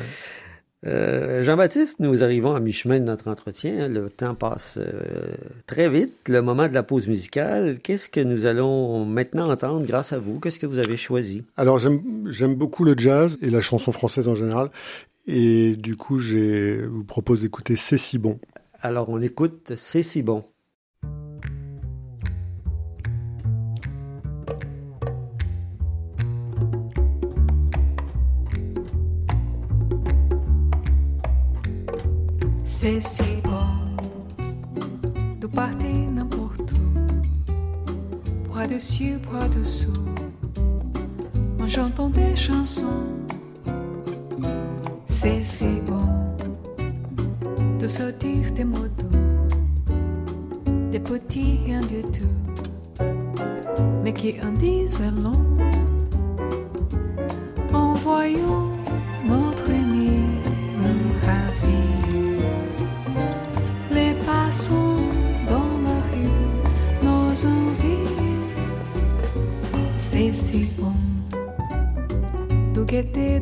Euh, 0.86 1.42
Jean-Baptiste, 1.42 1.98
nous 1.98 2.22
arrivons 2.22 2.54
à 2.54 2.60
mi-chemin 2.60 3.00
de 3.00 3.04
notre 3.04 3.28
entretien. 3.28 3.88
Le 3.88 4.10
temps 4.10 4.34
passe 4.34 4.78
euh, 4.78 5.34
très 5.66 5.88
vite. 5.88 6.14
Le 6.28 6.40
moment 6.40 6.68
de 6.68 6.74
la 6.74 6.82
pause 6.82 7.08
musicale. 7.08 7.80
Qu'est-ce 7.80 8.08
que 8.08 8.20
nous 8.20 8.46
allons 8.46 9.04
maintenant 9.04 9.50
entendre 9.50 9.84
grâce 9.84 10.12
à 10.12 10.18
vous? 10.18 10.38
Qu'est-ce 10.38 10.58
que 10.58 10.66
vous 10.66 10.78
avez 10.78 10.96
choisi? 10.96 11.42
Alors, 11.56 11.78
j'aime 11.78 12.54
beaucoup 12.54 12.84
le 12.84 12.94
jazz 12.96 13.38
et 13.42 13.50
la 13.50 13.60
chanson 13.60 13.90
française 13.90 14.28
en 14.28 14.36
général. 14.36 14.70
Et 15.26 15.76
du 15.76 15.96
coup, 15.96 16.20
je 16.20 16.86
vous 16.86 17.04
propose 17.04 17.42
d'écouter 17.42 17.76
C'est 17.76 17.98
si 17.98 18.18
bon. 18.18 18.38
Alors, 18.80 19.08
on 19.08 19.20
écoute 19.20 19.72
C'est 19.76 20.04
si 20.04 20.22
bon. 20.22 20.44
C'est 32.70 33.00
si 33.00 33.40
bon 33.42 33.66
de 35.40 35.46
partir 35.46 36.10
n'importe 36.12 36.70
où, 36.72 38.48
bras 38.48 38.66
dessus, 38.66 39.16
bras 39.26 39.48
dessous, 39.48 40.04
en 41.60 41.66
chantant 41.66 42.10
des 42.10 42.36
chansons. 42.36 43.06
C'est 45.08 45.42
si 45.42 45.80
bon 45.86 46.06
de 47.80 47.86
sortir 47.86 48.52
des 48.54 48.64
mots 48.64 48.92
doux, 48.98 49.18
des 50.92 51.00
petits 51.00 51.60
rien 51.64 51.80
du 51.80 52.02
tout, 52.02 53.02
mais 54.04 54.12
qui 54.12 54.34
en 54.42 54.52
disent 54.52 55.00
long. 55.22 55.42
En 57.72 57.94
voyant 57.94 58.77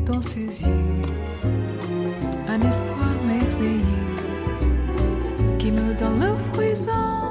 dans 0.07 0.23
ses 0.23 0.63
yeux 0.63 0.87
un 2.49 2.61
espoir 2.61 3.11
merveilleux 3.27 4.17
qui 5.59 5.73
me 5.73 5.95
donne 5.99 6.21
le 6.21 6.39
frisson. 6.53 7.31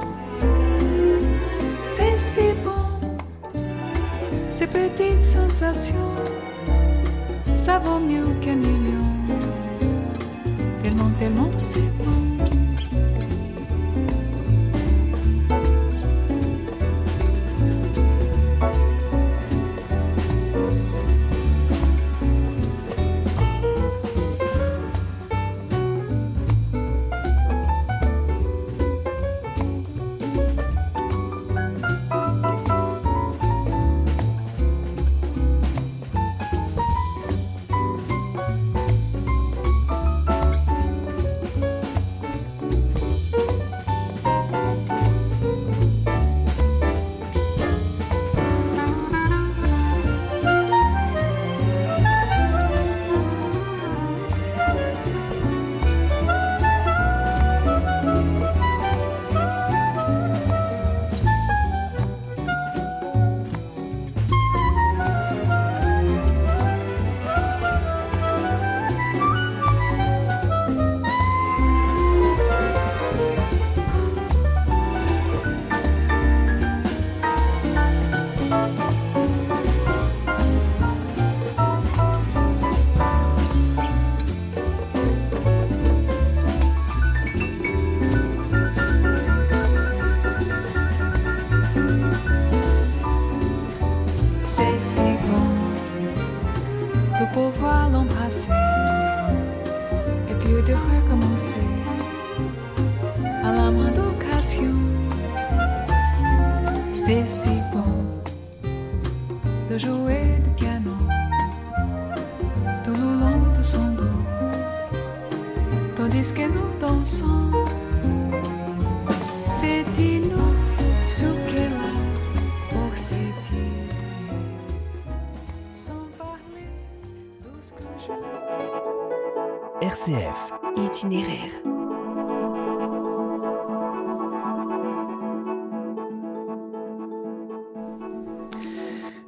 C'est 1.83 2.17
si 2.17 2.53
bon, 2.63 3.09
ces 4.49 4.67
petites 4.67 5.25
sensations, 5.25 6.15
ça 7.55 7.79
vaut 7.79 7.99
mieux 7.99 8.27
qu'un 8.41 8.55
million. 8.55 9.14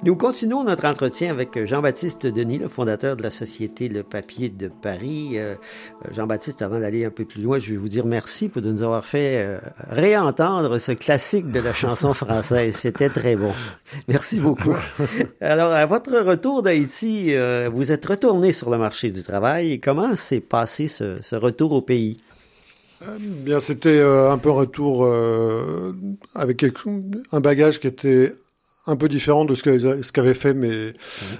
Nous 0.04 0.16
continuons 0.16 0.63
notre 0.63 0.86
entretien 0.86 1.32
avec 1.32 1.66
Jean-Baptiste 1.66 2.27
Denis, 2.27 2.60
le 2.60 2.68
fondateur 2.68 3.18
de 3.18 3.24
la 3.24 3.32
société 3.32 3.89
Le 3.89 4.04
Papier 4.04 4.50
de 4.50 4.68
Paris. 4.68 5.32
Euh, 5.34 5.56
Jean-Baptiste, 6.12 6.62
avant 6.62 6.80
d'aller 6.80 7.04
un 7.04 7.10
peu 7.10 7.25
plus 7.25 7.42
loin, 7.42 7.58
je 7.58 7.72
vais 7.72 7.77
vous 7.77 7.89
dire 7.89 8.06
merci 8.06 8.48
pour 8.48 8.62
de 8.62 8.72
nous 8.72 8.84
avoir 8.84 9.06
fait 9.06 9.44
euh, 9.46 9.60
réentendre 9.89 10.80
ce 10.80 10.92
classique 10.92 11.51
de 11.51 11.60
la 11.60 11.74
chanson 11.74 12.13
française. 12.13 12.75
C'était 12.77 13.10
très 13.10 13.36
bon. 13.36 13.51
Merci 14.08 14.39
beaucoup. 14.39 14.75
Alors, 15.42 15.72
à 15.72 15.86
votre 15.88 16.16
retour 16.20 16.62
d'Haïti, 16.62 17.36
euh, 17.36 17.70
vous 17.74 17.92
êtes 17.92 18.06
retourné 18.06 18.51
sur 18.51 18.70
le 18.70 18.77
marché 18.77 19.10
du 19.10 19.24
travail. 19.24 19.80
Comment 19.80 20.16
s'est 20.16 20.42
passé 20.42 20.88
ce, 20.88 21.18
ce 21.22 21.36
retour 21.36 21.72
au 21.72 21.82
pays? 21.82 22.18
Bien, 23.20 23.60
c'était 23.60 24.00
euh, 24.00 24.32
un 24.32 24.38
peu 24.38 24.50
un 24.50 24.54
retour 24.54 25.06
euh, 25.06 25.94
avec 26.34 26.58
quelque, 26.58 26.82
un 27.32 27.39
bagage 27.39 27.80
qui 27.80 27.88
était 27.88 28.34
un 28.88 28.96
peu 28.96 29.08
différent 29.10 29.46
de 29.46 29.53
ce 29.56 30.12
qu'avaient 30.12 30.34
fait 30.34 30.53
mes 30.53 30.94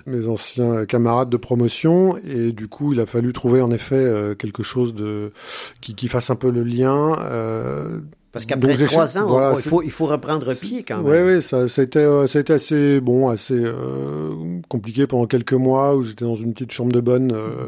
mes 0.06 0.27
anciens 0.27 0.86
camarades 0.86 1.30
de 1.30 1.38
promotion 1.38 2.18
et 2.27 2.51
du 2.51 2.68
coup 2.68 2.94
il 2.94 3.00
a 3.00 3.06
fallu 3.06 3.34
trouver 3.34 3.62
en 3.62 3.72
effet 3.72 3.96
euh, 3.96 4.36
quelque 4.36 4.63
chose 4.63 4.94
de 4.94 5.32
qui, 5.82 5.96
qui 5.96 6.08
fasse 6.08 6.30
un 6.30 6.36
peu 6.36 6.50
le 6.51 6.63
lien 6.63 7.18
euh, 7.32 8.00
Parce 8.32 8.46
qu'après 8.46 8.75
trois 8.77 9.18
ans, 9.18 9.25
voilà, 9.27 9.54
on- 9.54 9.58
il, 9.58 9.62
faut, 9.63 9.82
il 9.82 9.92
faut 9.92 10.06
reprendre 10.06 10.54
pied 10.54 10.84
quand 10.84 10.98
même. 10.98 11.06
Ouais, 11.06 11.24
ouais, 11.24 11.42
ça, 11.42 11.68
ça 11.68 11.82
a 11.82 11.86
été, 11.86 12.00
euh, 12.00 12.27
ça 12.27 12.38
a 12.39 12.42
été 12.42 12.54
assez 12.54 13.00
bon, 13.01 13.30
assez 13.30 13.56
euh, 13.60 14.32
compliqué 14.68 15.08
pendant 15.08 15.25
quelques 15.25 15.54
mois 15.54 15.96
où 15.96 16.04
j'étais 16.04 16.25
dans 16.25 16.36
une 16.36 16.54
petite 16.54 16.72
chambre 16.72 16.92
de 16.92 17.00
bonne. 17.01 17.32
euh, 17.34 17.68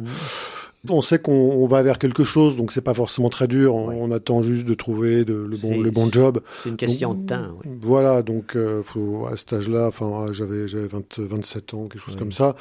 On 0.88 1.02
sait 1.02 1.20
qu'on 1.20 1.34
on 1.34 1.68
va 1.68 1.84
vers 1.84 2.00
quelque 2.00 2.24
chose, 2.24 2.56
donc 2.56 2.72
c'est 2.72 2.80
pas 2.82 2.94
forcément 2.94 3.30
très 3.30 3.48
dur. 3.50 3.76
On, 3.76 3.90
Ouais. 3.90 3.98
on 4.00 4.12
attend 4.12 4.42
juste 4.44 4.66
de 4.66 4.74
trouver 4.74 5.26
de- 5.26 5.34
le 5.34 5.58
bon, 5.58 5.72
C'est- 5.74 5.78
le 5.80 5.92
bon 5.92 6.10
job. 6.12 6.40
C'est 6.64 6.70
une 6.70 6.78
question 6.78 7.14
Donc, 7.14 7.26
de 7.26 7.34
temps. 7.36 7.48
Voilà, 7.82 8.22
donc 8.22 8.56
euh, 8.56 8.82
faut, 8.84 9.28
à 9.28 9.36
cet 9.36 9.52
âge-là, 9.54 9.88
enfin, 9.88 10.28
j'avais 10.32 10.68
j'avais 10.70 10.88
20 10.88 11.20
27 11.20 11.74
ans, 11.74 11.88
quelque 11.88 12.02
chose 12.02 12.16
comme 12.16 12.32
ça. 12.32 12.56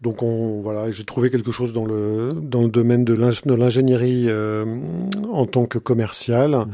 Donc 0.00 0.22
on 0.22 0.62
voilà, 0.62 0.90
j'ai 0.92 1.04
trouvé 1.04 1.28
quelque 1.28 1.52
chose 1.52 1.72
dans 1.74 1.84
le 1.84 2.32
dans 2.40 2.62
le 2.62 2.70
domaine 2.70 3.04
de 3.04 3.12
l'ing- 3.14 3.44
de 3.44 3.54
l'ingénierie 3.54 4.26
euh, 4.28 4.64
en 5.30 5.44
tant 5.44 5.66
que 5.66 5.78
commercial. 5.78 6.52
Mhm. 6.52 6.66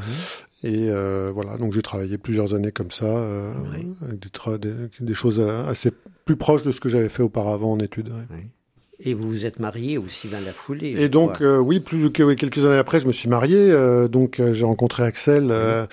Et 0.63 0.89
euh, 0.91 1.31
voilà, 1.35 1.57
donc 1.59 1.73
j'ai 1.73 1.83
travaillé 1.83 2.19
plusieurs 2.19 2.55
années 2.55 2.71
comme 2.73 2.91
ça, 2.91 3.05
euh, 3.07 3.53
avec 4.03 4.19
des, 4.21 4.29
tra- 4.29 4.59
des, 4.59 4.73
des 5.01 5.15
choses 5.15 5.41
assez 5.41 5.91
plus 6.25 6.37
proches 6.37 6.63
de 6.63 6.71
ce 6.73 6.81
que 6.81 6.89
j'avais 6.89 7.09
fait 7.11 7.23
auparavant 7.23 7.73
en 7.73 7.79
études. 7.81 8.13
Et 9.01 9.13
vous 9.15 9.27
vous 9.29 9.45
êtes 9.47 9.59
marié 9.59 9.99
aussi 9.99 10.29
dans 10.29 10.41
la 10.45 10.53
foulée. 10.53 10.95
Et 11.03 11.09
donc, 11.09 11.41
euh, 11.41 11.59
oui, 11.59 11.81
plus 11.81 12.11
que 12.13 12.23
oui, 12.23 12.37
quelques 12.37 12.65
années 12.65 12.77
après, 12.79 13.01
je 13.01 13.07
me 13.09 13.13
suis 13.13 13.29
marié. 13.29 13.57
euh, 13.59 14.07
donc, 14.09 14.39
euh, 14.41 14.55
j'ai 14.55 14.65
rencontré 14.65 15.03
Axel. 15.03 15.49
euh, 15.51 15.87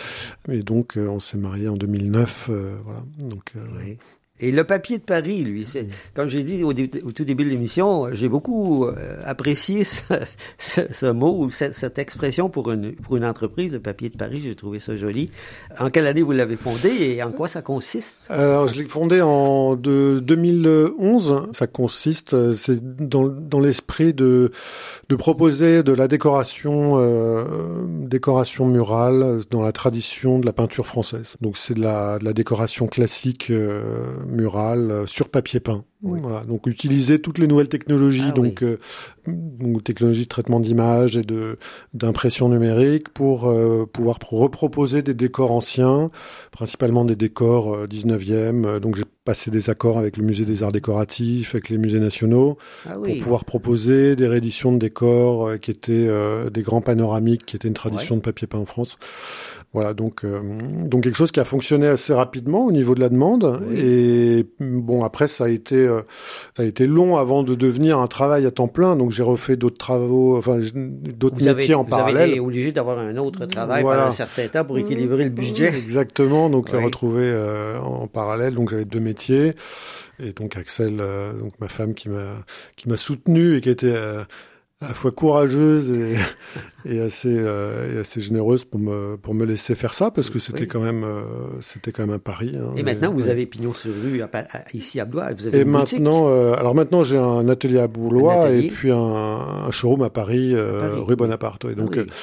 et 0.52 0.62
donc, 0.64 0.98
euh, 0.98 1.08
on 1.08 1.20
s'est 1.20 1.38
marié 1.38 1.68
en 1.68 1.76
2009. 1.76 2.48
euh, 2.50 2.76
voilà. 2.86 3.02
Donc, 3.20 3.44
euh, 3.56 3.60
Oui. 3.84 3.98
Et 4.42 4.52
le 4.52 4.64
papier 4.64 4.98
de 4.98 5.04
Paris, 5.04 5.44
lui, 5.44 5.66
c'est 5.66 5.88
comme 6.16 6.28
j'ai 6.28 6.44
dit 6.44 6.64
au, 6.64 6.74
dé- 6.74 6.90
au 7.06 7.12
tout 7.12 7.24
début 7.24 7.46
de 7.46 7.50
l'émission, 7.50 8.08
j'ai 8.14 8.28
beaucoup 8.30 8.86
euh, 8.86 9.18
apprécié 9.26 9.84
ce, 9.84 10.02
ce, 10.58 10.82
ce 10.92 11.06
mot 11.06 11.38
ou 11.46 11.52
cette, 11.52 11.74
cette 11.76 12.00
expression 12.00 12.50
pour 12.50 12.72
une 12.72 12.94
pour 12.96 13.18
une 13.18 13.26
entreprise, 13.26 13.74
le 13.74 13.80
papier 13.80 14.10
de 14.10 14.18
Paris. 14.18 14.42
J'ai 14.42 14.56
trouvé 14.56 14.80
ça 14.80 14.96
joli. 14.96 15.30
En 15.80 15.90
quelle 15.90 16.08
année 16.08 16.22
vous 16.22 16.32
l'avez 16.32 16.58
fondé 16.58 16.90
et 16.90 17.24
en 17.24 17.32
quoi 17.32 17.48
ça 17.48 17.62
consiste? 17.62 18.26
Alors, 18.30 18.68
je 18.68 18.76
l'ai 18.76 18.86
fondé 18.86 19.22
en 19.22 19.76
de 19.76 20.20
2011. 20.22 21.48
Ça 21.54 21.68
consiste, 21.68 22.34
euh, 22.34 22.54
c'est 22.54 22.80
dans, 22.98 23.28
dans 23.28 23.60
l'esprit 23.60 24.14
de, 24.14 24.52
de 25.10 25.16
proposer 25.16 25.84
de 25.84 25.92
la 25.94 26.08
décoration, 26.08 26.96
euh, 27.00 27.44
décoration 28.08 28.66
murale 28.66 29.42
dans 29.50 29.62
la 29.62 29.72
tradition 29.72 30.40
de 30.40 30.46
la 30.46 30.54
peinture 30.54 30.88
française. 30.88 31.36
Donc, 31.42 31.58
c'est 31.58 31.74
de 31.74 31.82
la, 31.82 32.20
de 32.20 32.26
la 32.26 32.34
décoration 32.34 32.88
classique 32.88 33.50
euh, 33.52 34.04
murale 34.32 34.92
euh, 34.92 35.06
sur 35.06 35.30
papier 35.30 35.60
peint. 35.60 35.86
Oui. 36.04 36.20
Voilà. 36.22 36.44
Donc, 36.46 36.66
utiliser 36.68 37.20
toutes 37.20 37.38
les 37.38 37.48
nouvelles 37.48 37.70
technologies, 37.70 38.24
Ah 38.30 38.32
donc, 38.32 38.64
euh, 38.64 38.80
donc 39.28 39.84
technologies 39.84 40.24
de 40.24 40.28
traitement 40.30 40.60
d'image 40.60 41.16
et 41.16 41.22
de 41.22 41.58
d'impression 41.94 42.50
numérique 42.50 43.10
pour 43.10 43.48
euh, 43.48 43.86
pouvoir 43.92 44.18
pro- 44.18 44.38
reproposer 44.38 45.04
des 45.04 45.14
décors 45.14 45.52
anciens 45.52 46.10
principalement 46.52 47.06
des 47.06 47.16
décors 47.16 47.74
euh, 47.76 47.88
19e. 47.88 48.66
euh, 48.66 48.80
Donc 48.80 48.96
j'ai 48.96 49.04
passé 49.24 49.52
des 49.52 49.70
accords 49.70 50.00
avec 50.00 50.18
le 50.18 50.24
musée 50.24 50.46
des 50.46 50.64
arts 50.64 50.72
décoratifs, 50.72 51.54
avec 51.54 51.70
les 51.70 51.78
musées 51.78 52.00
nationaux, 52.00 52.58
Ah 52.88 52.94
pour 52.94 53.04
oui. 53.04 53.20
pouvoir 53.20 53.46
proposer 53.46 54.16
des 54.16 54.28
rééditions 54.28 54.72
de 54.72 54.80
décors 54.80 55.48
euh, 55.50 55.58
qui 55.58 55.70
étaient 55.70 56.08
euh, 56.08 56.50
des 56.50 56.64
grands 56.64 56.82
panoramiques, 56.82 57.46
qui 57.46 57.56
étaient 57.56 57.68
une 57.68 57.76
tradition 57.76 58.16
de 58.16 58.22
papier 58.22 58.48
peint 58.48 58.58
en 58.58 58.66
France. 58.66 58.98
Voilà, 59.74 59.94
donc 59.94 60.26
euh, 60.26 60.42
donc 60.86 61.04
quelque 61.04 61.16
chose 61.16 61.32
qui 61.32 61.40
a 61.40 61.46
fonctionné 61.46 61.88
assez 61.88 62.14
rapidement 62.14 62.66
au 62.66 62.72
niveau 62.74 62.94
de 62.96 63.00
la 63.00 63.08
demande. 63.08 63.62
Et 63.74 64.46
bon, 64.60 65.04
après 65.04 65.28
ça 65.30 65.46
a 65.46 65.50
été 65.50 65.76
euh, 65.92 66.02
ça 66.58 66.64
a 66.64 66.66
été 66.66 66.88
long 66.88 67.18
avant 67.18 67.44
de 67.44 67.56
devenir 67.56 68.00
un 68.00 68.08
travail 68.08 68.46
à 68.46 68.52
temps 68.52 68.68
plein. 68.68 68.96
Donc 68.96 69.12
j'ai 69.12 69.24
refait 69.24 69.56
d'autres 69.56 69.78
travaux, 69.78 70.38
enfin 70.38 70.60
d'autres 70.60 71.36
Vous 71.38 71.48
avez, 71.48 71.56
métiers 71.58 71.76
en 71.76 71.84
vous 71.84 71.94
avez 71.94 72.04
parallèle. 72.04 72.30
été 72.32 72.40
obligé 72.40 72.72
d'avoir 72.72 73.00
un 73.00 73.18
autre 73.18 73.46
travail 73.46 73.82
Voilà. 73.84 74.02
pendant 74.02 74.12
un 74.12 74.16
certain 74.16 74.48
temps 74.48 74.66
pour 74.66 74.78
équilibrer 74.78 75.24
le 75.26 75.30
budget. 75.30 75.74
Exactement, 75.78 76.50
donc 76.50 76.70
Oui. 76.72 76.80
euh, 76.80 76.86
retrouver 76.86 77.24
euh, 77.26 77.80
en 77.80 78.08
parallèle, 78.08 78.56
donc 78.56 78.70
j'avais 78.72 78.86
deux 78.86 79.00
métiers 79.00 79.54
et 80.24 80.34
donc 80.34 80.56
Axel, 80.56 80.98
euh, 81.00 81.34
donc 81.34 81.54
ma 81.60 81.68
femme 81.68 81.94
qui 81.96 82.08
m'a 82.10 82.26
qui 82.78 82.88
m'a 82.90 82.98
soutenu 82.98 83.56
et 83.58 83.62
qui 83.62 83.70
était 83.70 83.88
euh, 83.88 84.24
à 84.82 84.88
la 84.88 84.94
fois 84.94 85.12
courageuse 85.12 85.92
et, 85.92 86.16
et 86.92 87.00
assez 87.02 87.30
euh, 87.38 87.96
et 87.96 88.00
assez 88.00 88.20
généreuse 88.22 88.64
pour 88.66 88.80
me 88.80 89.16
pour 89.18 89.34
me 89.34 89.46
laisser 89.46 89.76
faire 89.76 89.94
ça 89.94 90.10
parce 90.12 90.30
que 90.30 90.40
c'était 90.40 90.62
Oui. 90.62 90.68
quand 90.68 90.80
même 90.80 91.04
euh, 91.04 91.22
c'était 91.62 91.92
quand 91.92 92.06
même 92.06 92.16
un 92.16 92.20
pari. 92.20 92.56
hein. 92.58 92.74
Et 92.78 92.84
maintenant, 92.84 93.12
vous 93.12 93.26
ouais. 93.26 93.30
avez 93.30 93.46
pignon 93.46 93.74
sur 93.74 93.92
rue 94.04 94.22
à 94.22 94.28
Pa- 94.28 94.46
à- 94.52 94.64
ici 94.74 95.00
à 95.00 95.06
Blois. 95.06 95.32
Vous 95.38 95.48
avez 95.48 95.60
Et 95.60 95.62
une 95.62 95.70
maintenant, 95.70 96.28
euh, 96.30 96.54
alors 96.56 96.74
maintenant 96.76 97.04
j'ai 97.04 97.18
un 97.18 97.48
atelier 97.48 97.80
à 97.80 97.88
Boulois 97.88 98.46
atelier. 98.46 98.66
et 98.66 98.70
puis 98.70 98.92
un, 98.92 98.98
un 98.98 99.72
showroom 99.72 100.02
à 100.02 100.10
Paris, 100.10 100.54
euh, 100.56 100.80
À 100.80 100.90
Paris, 100.90 101.02
rue. 101.06 101.16
Bonaparte. 101.16 101.64
ouais. 101.66 101.76
Donc 101.76 101.92
Ah 101.94 101.98
oui. 102.00 102.06
euh, 102.10 102.14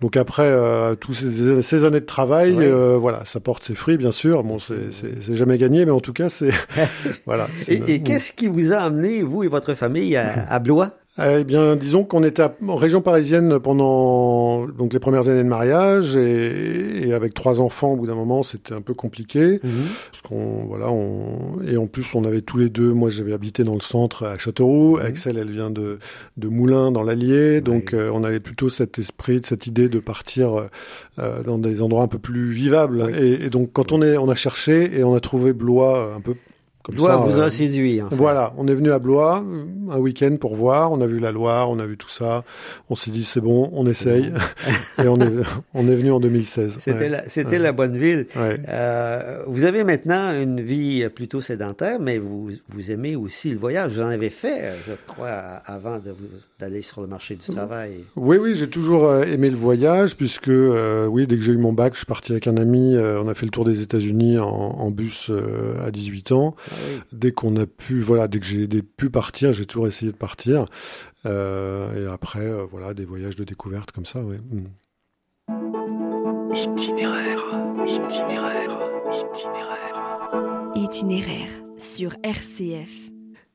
donc 0.00 0.16
après 0.16 0.46
euh, 0.48 0.94
tous 0.94 1.12
ces, 1.12 1.60
ces 1.62 1.84
années 1.84 2.00
de 2.00 2.06
travail, 2.06 2.56
euh, 2.58 2.96
voilà, 2.98 3.22
ça 3.26 3.38
porte 3.38 3.62
ses 3.62 3.74
fruits, 3.74 3.98
bien 3.98 4.12
sûr. 4.12 4.42
Bon, 4.44 4.56
c'est 4.58 5.36
jamais 5.36 5.58
gagné, 5.58 5.84
mais 5.84 5.90
en 5.92 6.00
tout 6.00 6.14
cas, 6.14 6.28
c'est 6.30 6.52
voilà. 7.26 7.46
Et, 7.68 7.74
une- 7.76 7.88
et 7.88 8.02
qu'est-ce 8.02 8.32
qui 8.32 8.46
vous 8.48 8.72
a 8.72 8.76
amené, 8.78 9.22
vous 9.22 9.44
et 9.44 9.48
votre 9.48 9.74
famille, 9.74 10.16
à, 10.16 10.46
à 10.48 10.58
Blois? 10.58 10.96
Eh 11.18 11.44
bien, 11.44 11.76
disons 11.76 12.04
qu'on 12.04 12.22
était 12.22 12.44
en 12.66 12.76
région 12.76 13.02
parisienne 13.02 13.58
pendant 13.58 14.66
donc 14.68 14.92
les 14.92 15.00
premières 15.00 15.28
années 15.28 15.42
de 15.42 15.48
mariage 15.48 16.16
et, 16.16 17.08
et 17.08 17.12
avec 17.12 17.34
trois 17.34 17.60
enfants, 17.60 17.92
au 17.92 17.96
bout 17.96 18.06
d'un 18.06 18.14
moment, 18.14 18.42
c'était 18.42 18.74
un 18.74 18.80
peu 18.80 18.94
compliqué 18.94 19.58
parce 19.58 20.22
qu'on 20.22 20.64
voilà, 20.66 20.90
on 20.90 21.60
et 21.66 21.76
en 21.76 21.88
plus 21.88 22.14
on 22.14 22.24
avait 22.24 22.42
tous 22.42 22.58
les 22.58 22.70
deux. 22.70 22.92
Moi, 22.92 23.10
j'avais 23.10 23.32
habité 23.32 23.64
dans 23.64 23.74
le 23.74 23.80
centre 23.80 24.24
à 24.24 24.38
Châteauroux. 24.38 24.98
Axel, 24.98 25.36
elle 25.36 25.50
vient 25.50 25.70
de 25.70 25.98
de 26.36 26.48
Moulins 26.48 26.92
dans 26.92 27.02
l'Allier, 27.02 27.60
donc 27.60 27.92
euh, 27.92 28.10
on 28.14 28.22
avait 28.22 28.40
plutôt 28.40 28.68
cet 28.68 28.98
esprit, 28.98 29.40
cette 29.44 29.66
idée 29.66 29.88
de 29.88 29.98
partir 29.98 30.68
euh, 31.18 31.42
dans 31.42 31.58
des 31.58 31.82
endroits 31.82 32.04
un 32.04 32.08
peu 32.08 32.18
plus 32.18 32.52
vivables. 32.52 33.02
Oui. 33.08 33.18
Et, 33.18 33.44
et 33.46 33.50
donc 33.50 33.70
quand 33.72 33.92
on 33.92 34.00
est, 34.00 34.16
on 34.16 34.28
a 34.28 34.36
cherché 34.36 34.96
et 34.98 35.04
on 35.04 35.14
a 35.14 35.20
trouvé 35.20 35.52
Blois 35.52 35.98
euh, 35.98 36.16
un 36.16 36.20
peu 36.20 36.34
comme 36.90 36.98
Blois 36.98 37.10
ça, 37.10 37.16
vous 37.16 37.38
euh, 37.40 37.46
a 37.46 37.50
séduit. 37.50 38.02
En 38.02 38.08
fait. 38.10 38.16
voilà, 38.16 38.52
on 38.58 38.68
est 38.68 38.74
venu 38.74 38.90
à 38.92 38.98
Blois 38.98 39.42
euh, 39.46 39.92
un 39.94 39.98
week-end 39.98 40.36
pour 40.40 40.54
voir. 40.56 40.92
On 40.92 41.00
a 41.00 41.06
vu 41.06 41.18
la 41.18 41.32
Loire, 41.32 41.70
on 41.70 41.78
a 41.78 41.86
vu 41.86 41.96
tout 41.96 42.08
ça. 42.08 42.44
On 42.88 42.96
s'est 42.96 43.10
dit 43.10 43.24
c'est 43.24 43.40
bon, 43.40 43.70
on 43.72 43.86
essaye. 43.86 44.32
et 45.02 45.08
on 45.08 45.20
est 45.20 45.32
on 45.74 45.88
est 45.88 45.96
venu 45.96 46.12
en 46.12 46.20
2016. 46.20 46.76
C'était 46.78 46.98
ouais. 46.98 47.08
la, 47.08 47.28
c'était 47.28 47.50
Ouais. 47.52 47.58
la 47.58 47.72
bonne 47.72 47.96
ville. 47.96 48.26
Ouais. 48.36 48.58
Euh, 48.68 49.42
vous 49.46 49.64
avez 49.64 49.84
maintenant 49.84 50.32
une 50.40 50.60
vie 50.60 51.08
plutôt 51.14 51.40
sédentaire, 51.40 51.98
mais 52.00 52.18
vous, 52.18 52.50
vous 52.68 52.90
aimez 52.90 53.16
aussi 53.16 53.50
le 53.50 53.58
voyage. 53.58 53.92
Vous 53.92 54.02
en 54.02 54.06
avez 54.08 54.30
fait, 54.30 54.60
euh, 54.62 54.74
je 54.86 54.92
crois, 55.06 55.28
avant 55.28 55.96
de 55.98 56.10
vous- 56.10 56.28
d'aller 56.60 56.82
sur 56.82 57.00
le 57.00 57.06
marché 57.06 57.34
du 57.36 57.52
travail. 57.54 57.92
Oui, 58.16 58.36
oui, 58.36 58.54
j'ai 58.54 58.68
toujours 58.68 59.14
aimé 59.24 59.48
le 59.50 59.56
voyage 59.56 60.16
puisque 60.16 60.48
euh, 60.48 61.06
oui, 61.06 61.26
dès 61.26 61.36
que 61.36 61.42
j'ai 61.42 61.52
eu 61.52 61.56
mon 61.58 61.72
bac, 61.72 61.94
je 61.94 61.98
suis 61.98 62.06
parti 62.06 62.32
avec 62.32 62.46
un 62.46 62.56
ami. 62.56 62.96
on 62.98 63.28
a 63.28 63.34
fait 63.34 63.46
le 63.46 63.50
tour 63.50 63.64
des 63.64 63.82
États-Unis 63.82 64.38
en, 64.38 64.46
en 64.46 64.90
bus 64.90 65.30
à 65.86 65.90
18 65.90 66.32
ans. 66.32 66.54
Oui. 66.88 67.00
Dès 67.12 67.32
qu'on 67.32 67.56
a 67.56 67.66
pu, 67.66 68.00
voilà, 68.00 68.28
dès 68.28 68.40
que 68.40 68.46
j'ai 68.46 68.68
pu 68.82 69.10
partir, 69.10 69.52
j'ai 69.52 69.66
toujours 69.66 69.86
essayé 69.86 70.12
de 70.12 70.16
partir. 70.16 70.66
Euh, 71.26 72.06
et 72.06 72.12
après, 72.12 72.46
euh, 72.46 72.64
voilà, 72.70 72.94
des 72.94 73.04
voyages 73.04 73.36
de 73.36 73.44
découverte 73.44 73.92
comme 73.92 74.06
ça, 74.06 74.20
oui. 74.20 74.36
Mm. 74.50 74.66
Itinéraire, 76.52 77.44
itinéraire, 77.84 78.78
itinéraire. 79.32 80.70
Itinéraire 80.74 81.48
sur 81.78 82.14
RCF. 82.22 83.10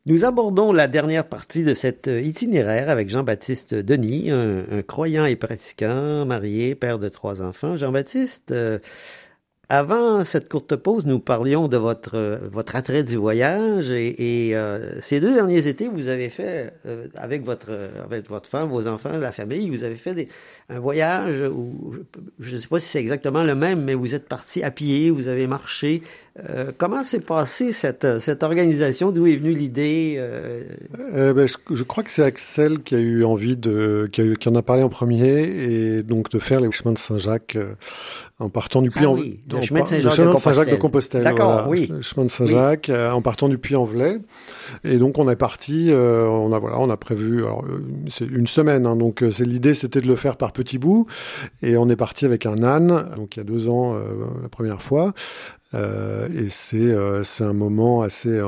Nous 0.08 0.24
abordons 0.24 0.72
la 0.72 0.88
dernière 0.88 1.28
partie 1.28 1.64
de 1.64 1.74
cet 1.74 2.08
euh, 2.08 2.22
itinéraire 2.22 2.90
avec 2.90 3.10
Jean-Baptiste 3.10 3.74
Denis, 3.74 4.30
un, 4.30 4.64
un 4.72 4.82
croyant 4.84 5.26
et 5.26 5.36
pratiquant, 5.36 6.26
marié, 6.28 6.76
père 6.76 7.00
de 7.00 7.10
trois 7.10 7.42
enfants. 7.42 7.76
Jean-Baptiste, 7.76 8.52
euh, 8.52 8.78
avant 9.70 10.24
cette 10.26 10.48
courte 10.50 10.76
pause, 10.76 11.06
nous 11.06 11.20
parlions 11.20 11.68
de 11.68 11.78
votre 11.78 12.12
euh, 12.16 12.38
votre 12.52 12.76
attrait 12.76 13.04
du 13.04 13.16
voyage 13.16 13.90
et, 13.90 14.48
et, 14.50 14.56
euh, 14.56 15.00
ces 15.02 15.20
deux 15.20 15.34
derniers 15.34 15.68
étés, 15.68 15.88
vous 15.88 16.08
avez 16.08 16.30
fait 16.30 16.74
euh, 16.86 17.08
avec 17.16 17.44
votre 17.44 17.70
avec 18.04 18.30
votre 18.30 18.48
femme, 18.50 18.70
vos 18.70 18.88
enfants, 18.88 19.18
la 19.20 19.32
famille, 19.32 19.70
vous 19.70 19.84
avez 19.84 19.96
fait 19.96 20.14
des, 20.14 20.28
un 20.70 20.80
voyage 20.80 21.42
où 21.52 21.96
je 22.40 22.54
ne 22.54 22.58
sais 22.60 22.68
pas 22.68 22.80
si 22.80 22.88
c'est 22.90 23.00
exactement 23.00 23.44
le 23.44 23.56
même, 23.56 23.84
mais 23.84 23.94
vous 23.96 24.14
êtes 24.16 24.28
parti 24.28 24.64
à 24.64 24.72
pied, 24.72 25.10
vous 25.10 25.28
avez 25.28 25.48
marché. 25.48 26.02
Euh, 26.50 26.74
comment 26.78 27.02
s'est 27.02 27.22
passée 27.22 27.72
cette 27.72 28.20
cette 28.20 28.44
organisation? 28.44 29.12
D'où 29.12 29.26
est 29.26 29.38
venue 29.38 29.54
l'idée 29.54 30.16
euh, 30.18 30.64
Euh, 31.14 31.34
ben, 31.34 31.48
je, 31.48 31.56
je 31.74 31.84
crois 31.84 32.04
que 32.04 32.12
c'est 32.12 32.24
Axel 32.24 32.82
qui 32.84 32.94
a 32.96 33.00
eu 33.00 33.24
envie 33.24 33.56
de, 33.56 34.10
qui, 34.12 34.20
a 34.20 34.26
eu- 34.26 34.36
qui 34.36 34.50
en 34.50 34.56
a 34.56 34.62
parlé 34.62 34.84
en 34.84 34.90
premier, 34.90 35.44
et 35.44 36.04
donc 36.04 36.30
de 36.30 36.40
faire 36.40 36.60
les 36.60 36.70
chemins 36.74 36.92
de 36.92 36.98
Saint-Jacques 36.98 37.56
euh, 37.56 37.76
en 38.40 38.50
partant 38.50 38.82
du 38.82 38.90
Ah 38.96 39.10
en 39.10 39.14
oui, 39.14 39.40
le 39.56 39.62
chemin 39.62 39.82
de 39.82 40.38
Saint-Jacques 40.38 40.72
de 40.72 40.76
Compostelle. 40.76 41.24
D'accord, 41.24 41.54
voilà, 41.54 41.70
oui. 41.70 41.88
Le 41.92 42.02
chemin 42.02 42.26
de 42.26 42.32
Saint-Jacques 42.32 42.90
euh, 42.90 43.12
en 43.12 43.22
partant 43.22 43.50
du 43.50 43.58
Puy-en-Velay. 43.58 44.20
Et 44.84 44.98
donc 44.98 45.18
on 45.18 45.30
est 45.30 45.36
parti, 45.36 45.88
euh, 45.90 46.26
on 46.28 46.54
a 46.54 46.60
voilà, 46.60 46.80
on 46.80 46.90
a 46.90 46.98
prévu, 46.98 47.44
alors 47.44 47.64
euh, 47.64 47.84
c'est 48.08 48.26
une 48.26 48.48
semaine, 48.48 48.86
hein, 48.86 48.96
donc 48.96 49.24
euh, 49.24 49.32
c'est 49.32 49.46
l'idée, 49.46 49.74
c'était 49.74 50.02
de 50.02 50.08
le 50.08 50.16
faire 50.16 50.38
par 50.38 50.52
petits 50.52 50.78
bouts, 50.78 51.08
et 51.62 51.78
on 51.78 51.90
est 51.90 51.96
parti 51.96 52.26
avec 52.26 52.46
un 52.46 52.64
âne, 52.64 53.10
donc 53.16 53.36
il 53.36 53.40
y 53.40 53.42
a 53.42 53.46
deux 53.46 53.70
ans 53.70 53.96
euh, 53.96 54.00
la 54.42 54.50
première 54.50 54.82
fois. 54.82 55.14
Euh, 55.76 56.28
et 56.38 56.48
c'est 56.50 56.78
euh, 56.78 57.24
c'est 57.24 57.44
un 57.44 57.54
moment 57.54 58.02
assez 58.02 58.30
euh, 58.30 58.44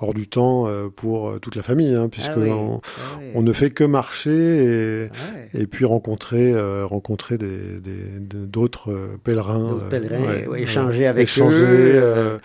hors 0.00 0.14
du 0.14 0.26
temps 0.26 0.66
euh, 0.66 0.88
pour 0.94 1.28
euh, 1.30 1.38
toute 1.38 1.54
la 1.54 1.62
famille, 1.62 1.94
hein, 1.94 2.08
puisque 2.10 2.32
Ah 2.34 2.38
oui. 2.40 2.50
on, 2.50 2.80
Ah 2.84 3.18
oui. 3.20 3.24
on 3.34 3.42
ne 3.42 3.52
fait 3.52 3.70
que 3.70 3.84
marcher 3.84 4.30
et, 4.30 5.02
Ouais. 5.04 5.62
et 5.62 5.66
puis 5.66 5.84
rencontrer 5.84 6.52
euh, 6.52 6.84
rencontrer 6.86 7.38
des 7.38 7.46
des- 7.46 8.20
de- 8.20 8.46
d'autres 8.46 8.90
euh, 8.90 9.16
pèlerins, 9.22 9.68
D'autres 9.70 9.88
pèlerins, 9.88 10.48
ouais, 10.48 10.62
échanger 10.62 11.06
avec 11.06 11.24
échanger, 11.24 11.56
eux, 11.62 12.40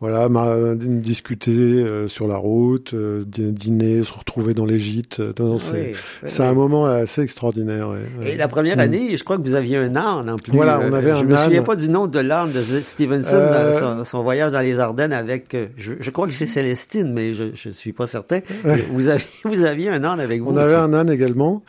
voilà, 0.00 0.28
discuter 0.76 1.50
euh, 1.50 2.06
sur 2.06 2.28
la 2.28 2.36
route, 2.36 2.94
euh, 2.94 3.24
dî- 3.24 3.52
dîner, 3.52 4.04
se 4.04 4.12
retrouver 4.12 4.54
dans 4.54 4.64
les 4.64 4.78
gîtes. 4.78 5.20
Ah 5.20 5.42
c'est 5.58 5.92
c'est 6.24 6.44
un 6.44 6.52
moment 6.54 6.86
assez 6.86 7.22
extraordinaire. 7.22 7.88
Et 8.24 8.36
la 8.36 8.46
première 8.48 8.76
Mm. 8.76 8.80
année, 8.80 9.16
je 9.16 9.24
crois 9.24 9.36
que 9.38 9.42
vous 9.42 9.54
aviez 9.54 9.76
un 9.76 9.96
âne 9.96 10.30
en 10.30 10.36
plus. 10.36 10.52
Voilà, 10.52 10.80
on 10.80 10.92
avait 10.92 11.10
je 11.16 11.22
un 11.22 11.24
me 11.24 11.36
souviens 11.36 11.58
âne. 11.60 11.64
pas 11.66 11.74
du 11.76 11.88
nom 11.88 12.06
de 12.06 12.18
l'âne 12.20 12.52
de 12.52 12.62
Stevenson 12.62 13.36
Euh, 13.58 13.72
son, 13.72 14.04
son 14.04 14.22
voyage 14.22 14.52
dans 14.52 14.60
les 14.60 14.78
Ardennes 14.78 15.12
avec, 15.12 15.54
euh, 15.54 15.66
je, 15.76 15.92
je 16.00 16.10
crois 16.10 16.26
que 16.26 16.32
c'est 16.32 16.46
Célestine, 16.46 17.12
mais 17.12 17.34
je, 17.34 17.44
je 17.54 17.70
suis 17.70 17.92
pas 17.92 18.06
certain. 18.06 18.40
Ouais. 18.64 18.84
Vous 18.90 19.08
aviez, 19.08 19.26
vous 19.44 19.64
aviez 19.64 19.88
un 19.90 20.04
âne 20.04 20.20
avec 20.20 20.40
vous 20.40 20.50
On 20.52 20.56
avait 20.56 20.68
aussi. 20.68 20.76
un 20.76 20.92
âne 20.94 21.10
également 21.10 21.62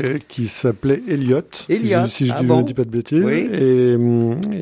euh, 0.00 0.18
qui 0.28 0.48
s'appelait 0.48 1.00
Elliot, 1.08 1.40
Elliot, 1.68 2.06
si 2.08 2.08
je, 2.08 2.10
si 2.10 2.26
je 2.28 2.32
ah 2.36 2.40
dis- 2.40 2.46
bon? 2.46 2.58
ne 2.58 2.62
dis 2.64 2.74
pas 2.74 2.84
de 2.84 2.90
bêtises. 2.90 3.24
Oui. 3.24 3.48
Et, 3.52 3.96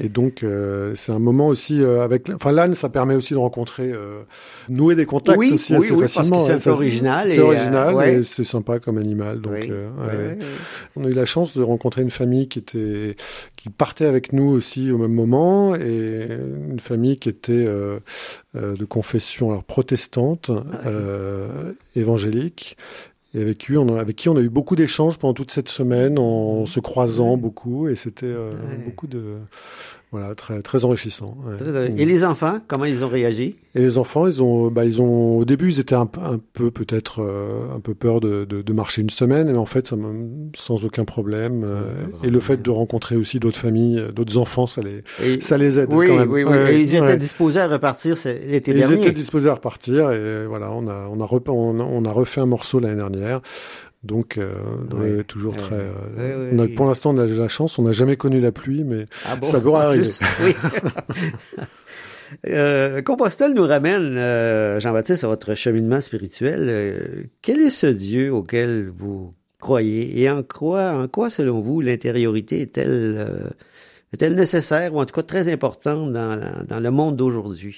et 0.05 0.09
donc 0.09 0.43
euh, 0.43 0.93
c'est 0.97 1.13
un 1.13 1.19
moment 1.19 1.49
aussi 1.49 1.83
euh, 1.83 2.03
avec, 2.03 2.29
enfin 2.35 2.53
l'âne, 2.53 2.75
ça 2.75 2.89
permet 2.89 3.15
aussi 3.15 3.35
de 3.35 3.39
rencontrer, 3.39 3.91
euh, 3.93 4.21
nouer 4.69 4.95
des 4.95 5.07
contacts 5.07 5.39
Oui, 5.39 5.53
aussi 5.53 5.75
oui, 5.77 5.87
assez 5.87 5.97
facilement. 6.09 6.41
c'est 6.41 6.63
peu 6.63 6.71
original 6.71 7.29
C'est 7.29 7.37
et, 7.37 7.41
euh, 7.41 7.45
original 7.45 7.95
ouais. 7.95 8.15
et 8.17 8.23
c'est 8.23 8.45
sympa 8.45 8.79
comme 8.79 8.99
animal. 8.99 9.41
Donc, 9.41 9.53
euh, 9.55 9.89
ouais, 9.99 10.07
ouais. 10.07 10.17
ouais, 10.17 10.29
ouais. 10.31 10.39
On 10.97 11.05
a 11.05 11.09
eu 11.09 11.15
la 11.15 11.25
chance 11.27 11.57
de 11.57 11.63
rencontrer 11.63 12.03
une 12.03 12.11
famille 12.11 12.49
qui 12.49 12.59
était, 12.59 13.17
qui 13.63 13.69
partait 13.71 14.07
avec 14.07 14.33
nous 14.33 14.45
aussi 14.51 14.91
au 14.91 14.97
même 14.99 15.13
moment 15.13 15.75
et 15.75 16.27
une 16.71 16.81
famille 16.81 17.19
qui 17.19 17.29
était 17.29 17.53
euh, 17.53 18.01
euh, 18.57 18.75
de 18.75 18.85
confession 18.87 19.51
alors 19.51 19.65
protestante, 19.65 20.51
euh, 20.87 21.73
évangélique. 21.95 22.77
Et 23.35 23.43
avec 23.43 23.59
qui, 23.59 23.77
on 23.77 23.95
a, 23.95 24.01
avec 24.01 24.17
qui 24.17 24.29
on 24.29 24.37
a 24.37 24.41
eu 24.41 24.49
beaucoup 24.49 24.75
d'échanges 24.77 25.19
pendant 25.19 25.35
toute 25.35 25.53
cette 25.53 25.69
semaine 25.69 26.19
en 26.19 26.67
se 26.67 26.81
croisant 26.81 27.37
beaucoup 27.37 27.87
et 27.89 27.95
c'était 27.95 28.27
euh, 28.27 28.51
Ouais. 28.55 28.77
beaucoup 28.85 29.07
de 29.07 29.37
voilà 30.13 30.35
très 30.35 30.61
très 30.63 30.85
enrichissant. 30.85 31.37
ouais. 31.45 31.93
Et 31.97 32.05
les 32.05 32.25
enfants, 32.25 32.59
comment 32.67 32.85
ils 32.85 33.05
ont 33.05 33.09
réagi? 33.09 33.57
Et 33.77 33.79
les 33.81 33.97
enfants, 33.99 34.27
ils 34.27 34.43
ont, 34.43 34.69
bah, 34.69 34.85
ils 34.85 35.01
ont, 35.01 35.37
au 35.39 35.45
début, 35.45 35.71
ils 35.71 35.79
étaient 35.79 35.95
un, 35.95 36.07
peu- 36.07 36.21
un 36.21 36.41
peu, 36.53 36.73
peut-être, 36.73 37.23
euh, 37.23 37.73
un 37.77 37.79
peu 37.79 37.95
peur 37.95 38.19
de, 38.21 38.45
de, 38.45 38.63
de 38.63 38.73
marcher 38.73 39.03
une 39.03 39.11
semaine, 39.11 39.53
mais 39.53 39.57
en 39.59 39.67
fait, 39.67 39.87
ça, 39.87 39.97
sans 40.57 40.85
aucun 40.85 41.05
problème. 41.05 41.63
euh, 41.65 41.83
et 42.25 42.31
le 42.31 42.41
fait 42.41 42.61
de 42.61 42.71
rencontrer 42.71 43.15
aussi 43.15 43.39
d'autres 43.39 43.59
familles, 43.61 44.01
euh, 44.01 44.11
d'autres 44.11 44.37
enfants, 44.39 44.67
ça 44.67 44.83
les, 44.83 45.05
Et- 45.25 45.41
ça 45.41 45.57
les 45.57 45.79
aide 45.79 45.93
Oui, 45.93 46.09
quand 46.09 46.17
même. 46.17 46.31
oui, 46.33 46.43
oui. 46.43 46.51
Ouais, 46.51 46.75
Et 46.75 46.81
ils 46.81 46.95
étaient 46.97 47.05
ouais. 47.05 47.17
disposés 47.17 47.61
à 47.61 47.69
repartir 47.69 48.17
l'été 48.49 48.73
Et 48.73 48.75
ils 48.75 48.81
dernier. 48.81 48.97
étaient 49.03 49.13
disposés 49.13 49.49
à 49.49 49.55
repartir, 49.55 50.11
et 50.11 50.47
voilà, 50.47 50.73
on 50.73 50.89
a, 50.89 51.07
on 51.09 51.21
a, 51.21 51.29
on 51.47 51.79
a, 51.79 51.83
on 51.85 52.05
a 52.05 52.11
refait 52.11 52.41
un 52.41 52.47
morceau 52.47 52.81
l'année 52.81 52.97
dernière. 52.97 53.41
Donc, 54.03 54.39
euh, 54.39 54.51
Ouais. 54.95 55.25
toujours 55.25 55.53
Ouais. 55.53 55.59
très. 55.59 55.75
euh, 55.77 55.91
Ouais, 56.17 56.35
ouais, 56.35 56.51
on 56.55 56.59
a, 56.59 56.63
oui. 56.65 56.69
pour 56.75 56.87
l'instant, 56.87 57.15
on 57.15 57.19
a 57.19 57.27
la 57.27 57.49
chance. 57.49 57.79
On 57.79 57.83
n'a 57.83 57.93
jamais 57.93 58.17
connu 58.17 58.41
la 58.41 58.51
pluie, 58.53 58.83
mais 58.83 59.05
Ah 59.27 59.37
bon, 59.37 59.47
ça 59.47 59.61
pourra 59.61 59.85
arriver. 59.87 60.05
plus, 60.05 60.21
oui. 60.43 60.55
Euh, 62.47 63.03
Compostelle 63.03 63.55
nous 63.55 63.65
ramène, 63.67 64.17
euh, 64.17 64.79
Jean-Baptiste, 64.79 65.25
à 65.25 65.27
votre 65.27 65.57
cheminement 65.57 66.01
spirituel. 66.01 67.29
Quel 67.43 67.59
est 67.61 67.73
ce 67.73 67.87
Dieu 67.89 68.33
auquel 68.33 68.89
vous 68.97 69.35
croyez? 69.59 70.21
Et 70.21 70.31
en 70.31 70.45
quoi, 70.45 70.93
en 70.93 71.09
quoi 71.09 71.29
selon 71.29 71.61
vous, 71.61 71.81
l'intériorité 71.81 72.61
est-elle 72.61 73.17
euh, 73.19 73.49
est-elle 74.13 74.37
nécessaire 74.37 74.95
ou 74.95 75.01
en 75.01 75.07
tout 75.07 75.15
cas 75.15 75.25
très 75.25 75.53
importante 75.53 76.13
dans 76.13 76.81
le 76.81 76.91
monde 76.93 77.17
d'aujourd'hui? 77.17 77.77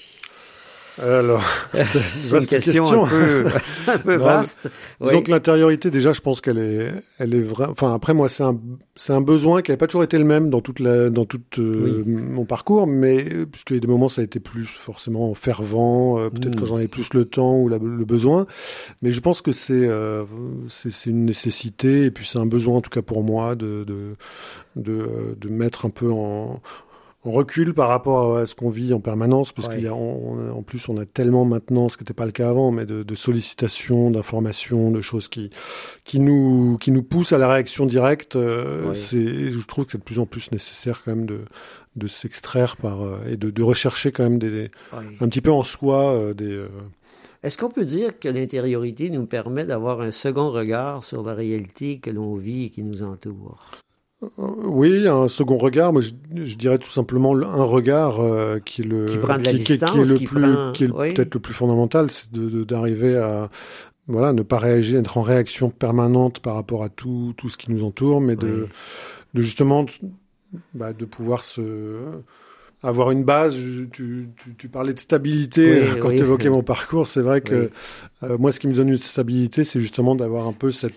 Alors, 1.00 1.42
c'est 1.74 2.38
une 2.38 2.46
question, 2.46 3.05
un 3.05 3.09
peu, 3.09 3.44
un 3.88 3.98
peu 3.98 4.16
Non, 4.18 4.24
vaste. 4.24 4.70
Disons 5.00 5.16
Oui. 5.18 5.22
que 5.22 5.31
l'intériorité, 5.31 5.90
déjà, 5.90 6.12
je 6.12 6.20
pense 6.20 6.40
qu'elle 6.40 6.59
est, 6.59 6.92
elle 7.18 7.35
est 7.35 7.40
vraie. 7.40 7.66
Enfin, 7.68 7.94
après, 7.94 8.12
moi, 8.14 8.28
c'est 8.28 8.42
un, 8.42 8.59
c'est 8.94 9.12
un 9.12 9.20
besoin 9.22 9.62
qui 9.62 9.70
n'avait 9.70 9.78
pas 9.78 9.87
toujours 9.87 10.05
été 10.05 10.18
le 10.18 10.24
même 10.24 10.50
dans 10.50 10.61
toute 10.61 10.81
la, 10.81 11.09
dans 11.09 11.24
tout 11.24 11.40
euh, 11.59 12.02
mon 12.07 12.44
parcours, 12.44 12.87
mais 12.87 13.24
euh, 13.33 13.46
puisqu'il 13.46 13.74
y 13.74 13.76
a 13.78 13.81
des 13.81 13.87
moments, 13.87 14.09
ça 14.11 14.20
a 14.20 14.24
été 14.24 14.38
plus 14.40 14.66
forcément 14.66 15.33
fervent, 15.35 16.18
euh, 16.18 16.28
peut-être 16.31 16.57
Mm. 16.57 16.59
quand 16.59 16.66
j'en 16.66 16.76
avais 16.76 16.88
plus 16.88 17.14
le 17.14 17.24
temps 17.24 17.57
ou 17.59 17.68
la- 17.68 17.78
le 17.78 18.05
besoin. 18.05 18.46
Mais 19.02 19.12
je 19.12 19.20
pense 19.20 19.40
que 19.40 19.52
c'est, 19.52 19.87
euh, 19.88 20.24
c'est, 20.68 20.90
c'est 20.92 21.11
une 21.11 21.24
nécessité 21.24 22.02
et 22.05 22.11
puis 22.11 22.26
c'est 22.26 22.38
un 22.38 22.46
besoin, 22.46 22.76
en 22.76 22.81
tout 22.83 22.90
cas 22.90 23.02
pour 23.02 23.22
moi, 23.22 23.55
de, 23.55 23.85
de, 23.85 24.16
de, 24.76 25.37
de 25.40 25.48
mettre 25.48 25.87
un 25.87 25.90
peu 25.90 26.11
en, 26.11 26.61
en 27.24 27.30
recul 27.30 27.72
par 27.72 27.88
rapport 27.88 28.37
à 28.37 28.46
ce 28.46 28.54
qu'on 28.56 28.68
vit 28.70 28.92
en 28.92 29.00
permanence, 29.00 29.52
parce 29.52 29.68
Ouais. 29.68 29.76
qu'il 29.76 29.85
y 29.85 29.88
a, 29.88 29.94
on- 29.94 30.32
on- 30.38 30.50
en 30.58 30.62
plus, 30.62 30.88
on 30.88 30.96
a 30.96 31.04
tellement 31.06 31.44
maintenant, 31.44 31.88
ce 31.88 31.96
qui 31.96 32.02
n'était 32.02 32.14
pas 32.14 32.26
le 32.26 32.32
cas 32.32 32.48
avant, 32.50 32.72
mais 32.72 32.85
de, 32.85 33.02
de 33.04 33.14
sollicitations, 33.14 34.11
d'informations, 34.11 34.90
de 34.90 35.00
choses 35.02 35.28
qui, 35.28 35.50
qui 36.04 36.18
nous, 36.18 36.76
qui 36.80 36.90
nous 36.90 37.02
poussent 37.04 37.32
à 37.32 37.38
la 37.38 37.48
réaction 37.48 37.87
directe. 37.87 38.35
euh, 38.37 38.88
Ouais. 38.88 38.94
C'est, 38.96 39.52
je 39.52 39.66
trouve 39.66 39.85
que 39.87 39.92
c'est 39.92 39.98
de 39.98 40.02
plus 40.04 40.18
en 40.18 40.26
plus 40.26 40.50
nécessaire 40.50 41.02
quand 41.04 41.14
même 41.14 41.26
de, 41.26 41.40
de 41.94 42.06
s'extraire 42.08 42.76
par 42.76 43.02
euh, 43.02 43.18
et 43.30 43.37
de, 43.37 43.50
de 43.50 43.62
rechercher 43.62 44.11
quand 44.11 44.24
même 44.24 44.38
des, 44.38 44.70
un 45.20 45.28
petit 45.28 45.40
peu 45.40 45.52
en 45.52 45.62
soi 45.62 46.12
euh, 46.14 46.35
des. 46.35 46.61
Est-ce 47.44 47.58
qu'on 47.58 47.70
peut 47.70 47.85
dire 47.85 48.18
que 48.20 48.28
l'intériorité 48.28 49.11
nous 49.11 49.26
permet 49.26 49.64
d'avoir 49.64 50.00
un 50.00 50.12
second 50.12 50.50
regard 50.50 51.02
sur 51.02 51.22
la 51.24 51.35
réalité 51.35 51.98
que 51.98 52.11
l'on 52.11 52.37
vit 52.37 52.66
et 52.66 52.70
qui 52.70 52.82
nous 52.85 53.02
entoure? 53.02 53.61
Euh, 54.22 54.28
Oui, 54.38 55.06
un 55.08 55.28
second 55.28 55.56
regard. 55.58 55.92
Moi, 55.92 56.02
je, 56.02 56.11
je 56.44 56.56
dirais 56.56 56.78
tout 56.78 56.90
simplement 56.90 57.35
le- 57.35 57.46
un 57.46 57.64
regard 57.64 58.20
euh, 58.20 58.58
qui 58.61 58.82
est 58.82 58.85
le 58.85 59.06
Qui 59.06 59.16
de 59.16 59.22
est 59.48 60.04
le 60.04 60.14
qui 60.16 60.26
plus, 60.26 60.40
prend- 60.40 60.72
qui 60.72 60.85
est 60.85 60.90
oui. 60.90 61.12
peut-être 61.14 61.35
le 61.35 61.40
plus 61.40 61.54
fondamental, 61.54 62.11
c'est 62.11 62.32
de- 62.32 62.48
de- 62.48 62.64
d'arriver 62.64 63.16
à 63.16 63.50
voilà, 64.08 64.32
ne 64.32 64.42
pas 64.42 64.58
réagir, 64.58 64.98
être 64.98 65.16
en 65.18 65.22
réaction 65.22 65.70
permanente 65.70 66.40
par 66.40 66.54
rapport 66.54 66.82
à 66.82 66.88
tout 66.88 67.35
tout 67.37 67.48
ce 67.48 67.56
qui 67.56 67.70
nous 67.70 67.85
entoure, 67.85 68.20
mais 68.20 68.35
de, 68.37 68.46
Oui. 68.46 68.68
de 69.35 69.42
justement 69.42 69.87
bah, 70.74 70.92
de 70.92 71.04
pouvoir 71.04 71.42
se 71.44 71.62
avoir 72.82 73.11
une 73.12 73.22
base. 73.24 73.54
Tu, 73.92 74.28
tu, 74.37 74.54
tu 74.58 74.68
parlais 74.68 74.92
de 74.92 74.98
stabilité 74.98 75.70
Oui, 75.82 75.87
euh, 75.88 75.96
quand 76.00 76.08
oui. 76.08 76.16
tu 76.16 76.22
évoquais 76.22 76.50
mon 76.50 76.62
parcours. 76.64 77.06
C'est 77.06 77.22
vrai 77.22 77.40
que 77.40 77.70
euh, 78.24 78.37
moi, 78.38 78.50
ce 78.52 78.58
qui 78.61 78.66
me 78.68 78.74
donne 78.74 78.88
une 78.88 78.98
stabilité, 78.98 79.62
c'est 79.64 79.80
justement 79.80 80.14
d'avoir 80.16 80.46
un 80.48 80.52
peu 80.52 80.72
cette, 80.72 80.92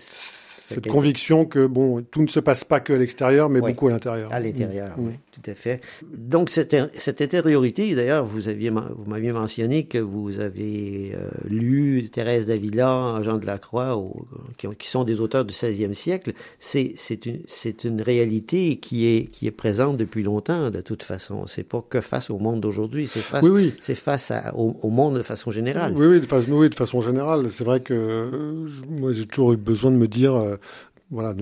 cette 0.74 0.88
conviction 0.88 1.44
que 1.44 1.66
bon, 1.66 2.02
tout 2.02 2.22
ne 2.22 2.26
se 2.28 2.40
passe 2.40 2.64
pas 2.64 2.80
que 2.80 2.92
à 2.92 2.96
l'extérieur, 2.96 3.48
mais 3.48 3.60
Oui. 3.60 3.70
beaucoup 3.72 3.88
à 3.88 3.92
l'intérieur. 3.92 4.32
À 4.32 4.40
l'intérieur, 4.40 4.98
Mm. 4.98 5.06
oui, 5.06 5.12
tout 5.42 5.50
à 5.50 5.54
fait. 5.54 5.80
Donc, 6.16 6.48
cette, 6.50 6.74
cette 6.98 7.20
intériorité, 7.20 7.94
d'ailleurs, 7.94 8.24
vous 8.24 8.48
aviez, 8.48 8.70
vous 8.70 9.04
m'aviez 9.06 9.32
mentionné 9.32 9.84
que 9.86 9.98
vous 9.98 10.40
avez 10.40 11.12
euh, 11.14 11.28
lu 11.48 12.08
Thérèse 12.10 12.46
d'Avila, 12.46 13.20
Jean 13.22 13.36
de 13.38 13.44
la 13.46 13.58
Croix, 13.58 13.96
au- 13.96 14.26
qui, 14.56 14.66
ont- 14.66 14.74
qui 14.74 14.88
sont 14.88 15.04
des 15.04 15.20
auteurs 15.20 15.44
du 15.44 15.52
16e 15.52 15.92
siècle. 15.94 16.32
C'est, 16.58 16.92
c'est 16.96 17.26
une, 17.26 17.40
c'est 17.46 17.84
une 17.84 18.00
réalité 18.00 18.76
qui 18.78 19.06
est, 19.06 19.26
qui 19.30 19.46
est 19.46 19.50
présente 19.50 19.96
depuis 19.96 20.22
longtemps, 20.22 20.70
de 20.70 20.80
toute 20.80 21.02
façon. 21.02 21.46
C'est 21.46 21.64
pas 21.64 21.82
que 21.88 22.00
face 22.00 22.30
au 22.30 22.38
monde 22.38 22.60
d'aujourd'hui, 22.60 23.06
c'est 23.06 23.20
face, 23.20 23.42
Oui, 23.42 23.50
oui. 23.50 23.74
c'est 23.80 23.94
face 23.94 24.30
à- 24.30 24.54
au, 24.56 24.76
au 24.82 24.90
monde 24.90 25.16
de 25.16 25.22
façon 25.22 25.50
générale. 25.50 25.92
Oui, 25.96 26.06
oui, 26.06 26.20
de 26.20 26.26
façon, 26.26 26.52
oui, 26.52 26.70
de 26.70 26.74
façon 26.74 27.02
générale. 27.02 27.46
C'est 27.50 27.64
vrai 27.64 27.80
que 27.80 27.92
euh, 27.94 28.68
moi, 28.88 29.12
j'ai 29.12 29.26
toujours 29.26 29.52
eu 29.52 29.56
besoin 29.56 29.90
de 29.90 29.96
me 29.96 30.08
dire, 30.08 30.34
euh, 30.34 30.56
voilà, 31.10 31.34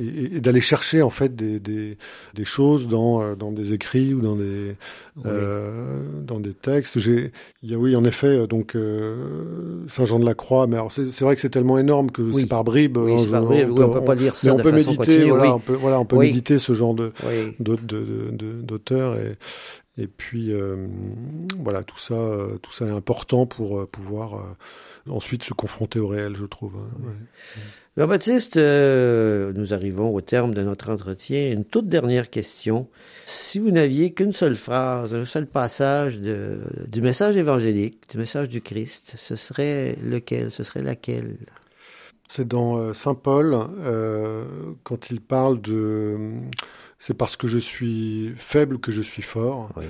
et, 0.00 0.36
et 0.36 0.40
d'aller 0.40 0.60
chercher 0.60 1.02
en 1.02 1.10
fait 1.10 1.34
des, 1.34 1.58
des, 1.58 1.98
des 2.34 2.44
choses 2.44 2.86
dans, 2.86 3.20
euh, 3.20 3.34
dans 3.34 3.50
des 3.50 3.72
écrits 3.72 4.14
ou 4.14 4.20
dans 4.20 4.36
des, 4.36 4.76
euh, 5.26 6.02
dans 6.22 6.38
des 6.38 6.54
textes. 6.54 7.00
J'ai, 7.00 7.32
il 7.62 7.70
y 7.70 7.74
a, 7.74 7.78
oui, 7.78 7.96
en 7.96 8.04
effet, 8.04 8.28
euh, 8.28 8.46
donc 8.46 8.76
euh, 8.76 9.84
Saint 9.88 10.04
Jean 10.04 10.20
de 10.20 10.24
la 10.24 10.34
Croix. 10.34 10.66
Mais 10.68 10.76
alors, 10.76 10.92
c'est 10.92 11.10
c'est 11.10 11.24
vrai 11.24 11.34
que 11.34 11.40
c'est 11.40 11.50
tellement 11.50 11.78
énorme 11.78 12.10
que 12.12 12.22
Oui. 12.22 12.42
c'est 12.42 12.46
par 12.48 12.62
bribes. 12.62 12.96
Oui, 12.96 13.12
hein, 13.14 13.26
par 13.30 13.42
bribes. 13.42 13.70
Oui, 13.70 13.82
on 13.84 13.90
peut 13.90 14.04
pas 14.04 14.14
lire 14.14 14.36
ça 14.36 14.46
mais 14.48 14.52
on 14.52 14.56
de 14.58 14.62
peut 14.62 14.70
façon 14.70 14.90
méditer, 14.92 14.96
continue, 15.16 15.30
voilà, 15.30 15.44
oui. 15.44 15.50
on 15.50 15.58
peut, 15.60 15.74
voilà, 15.74 15.98
on 16.00 16.04
peut 16.04 16.16
Oui. 16.16 16.26
méditer 16.26 16.58
ce 16.58 16.74
genre 16.74 16.94
de, 16.94 17.12
Oui. 17.26 17.56
d'auteurs 18.62 19.16
et 19.16 19.36
et 20.00 20.06
puis 20.06 20.52
euh, 20.52 20.86
voilà 21.64 21.82
tout 21.82 21.98
ça 21.98 22.14
euh, 22.14 22.56
tout 22.62 22.70
ça 22.70 22.86
est 22.86 22.90
important 22.92 23.46
pour 23.46 23.84
pouvoir 23.88 24.34
euh, 24.34 24.38
ensuite 25.10 25.42
se 25.42 25.54
confronter 25.54 25.98
au 25.98 26.08
réel 26.08 26.34
je 26.36 26.46
trouve 26.46 26.76
hein, 26.76 26.90
ouais. 27.02 27.12
Jean-Baptiste, 27.98 28.58
euh, 28.58 29.52
nous 29.56 29.74
arrivons 29.74 30.14
au 30.14 30.20
terme 30.20 30.54
de 30.54 30.62
notre 30.62 30.88
entretien. 30.88 31.50
Une 31.50 31.64
toute 31.64 31.88
dernière 31.88 32.30
question. 32.30 32.88
Si 33.26 33.58
vous 33.58 33.72
n'aviez 33.72 34.12
qu'une 34.12 34.30
seule 34.30 34.54
phrase, 34.54 35.12
un 35.12 35.24
seul 35.24 35.48
passage 35.48 36.20
de, 36.20 36.60
du 36.86 37.02
message 37.02 37.36
évangélique, 37.36 38.08
du 38.08 38.18
message 38.18 38.48
du 38.48 38.60
Christ, 38.60 39.14
ce 39.16 39.34
serait 39.34 39.96
lequel? 40.00 40.52
Ce 40.52 40.62
serait 40.62 40.82
laquelle? 40.82 41.38
C'est 42.28 42.46
dans 42.46 42.76
euh, 42.76 42.92
Saint 42.92 43.16
Paul 43.16 43.56
euh, 43.80 44.44
quand 44.84 45.10
il 45.10 45.20
parle 45.20 45.60
de 45.60 46.18
c'est 47.00 47.14
parce 47.14 47.36
que 47.36 47.48
je 47.48 47.58
suis 47.58 48.32
faible 48.36 48.78
que 48.78 48.92
je 48.92 49.02
suis 49.02 49.22
fort 49.22 49.72
Oui. 49.76 49.86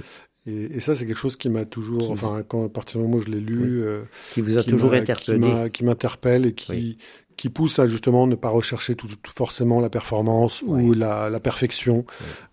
Et, 0.49 0.77
et 0.77 0.81
ça 0.81 0.95
c'est 0.95 1.07
quelque 1.07 1.19
chose 1.19 1.37
qui 1.37 1.49
m'a 1.51 1.65
toujours 1.65 2.01
Qui- 2.01 2.11
enfin 2.13 2.43
quand 2.47 2.65
à 2.65 2.69
partir 2.69 2.99
du 3.01 3.07
moment 3.07 3.19
où 3.19 3.23
je 3.23 3.29
l'ai 3.29 3.41
lu 3.41 3.83
euh, 3.83 4.03
Qui 4.33 4.41
vous 4.41 4.57
a 4.59 4.63
qui 4.63 4.71
toujours 4.71 4.93
interpellé. 4.95 5.71
qui 5.73 5.85
m'interpelle 5.85 6.47
et 6.47 6.53
qui 6.55 6.71
Oui. 6.73 6.99
qui 7.37 7.51
pousse 7.51 7.79
à 7.79 7.87
justement 7.87 8.27
ne 8.27 8.35
pas 8.35 8.49
rechercher 8.49 8.95
tout, 8.97 9.07
tout 9.23 9.33
forcément 9.33 9.81
la 9.81 9.91
performance 9.91 10.63
ou 10.63 10.93
la, 10.93 11.31
la 11.31 11.39
perfection, 11.41 12.05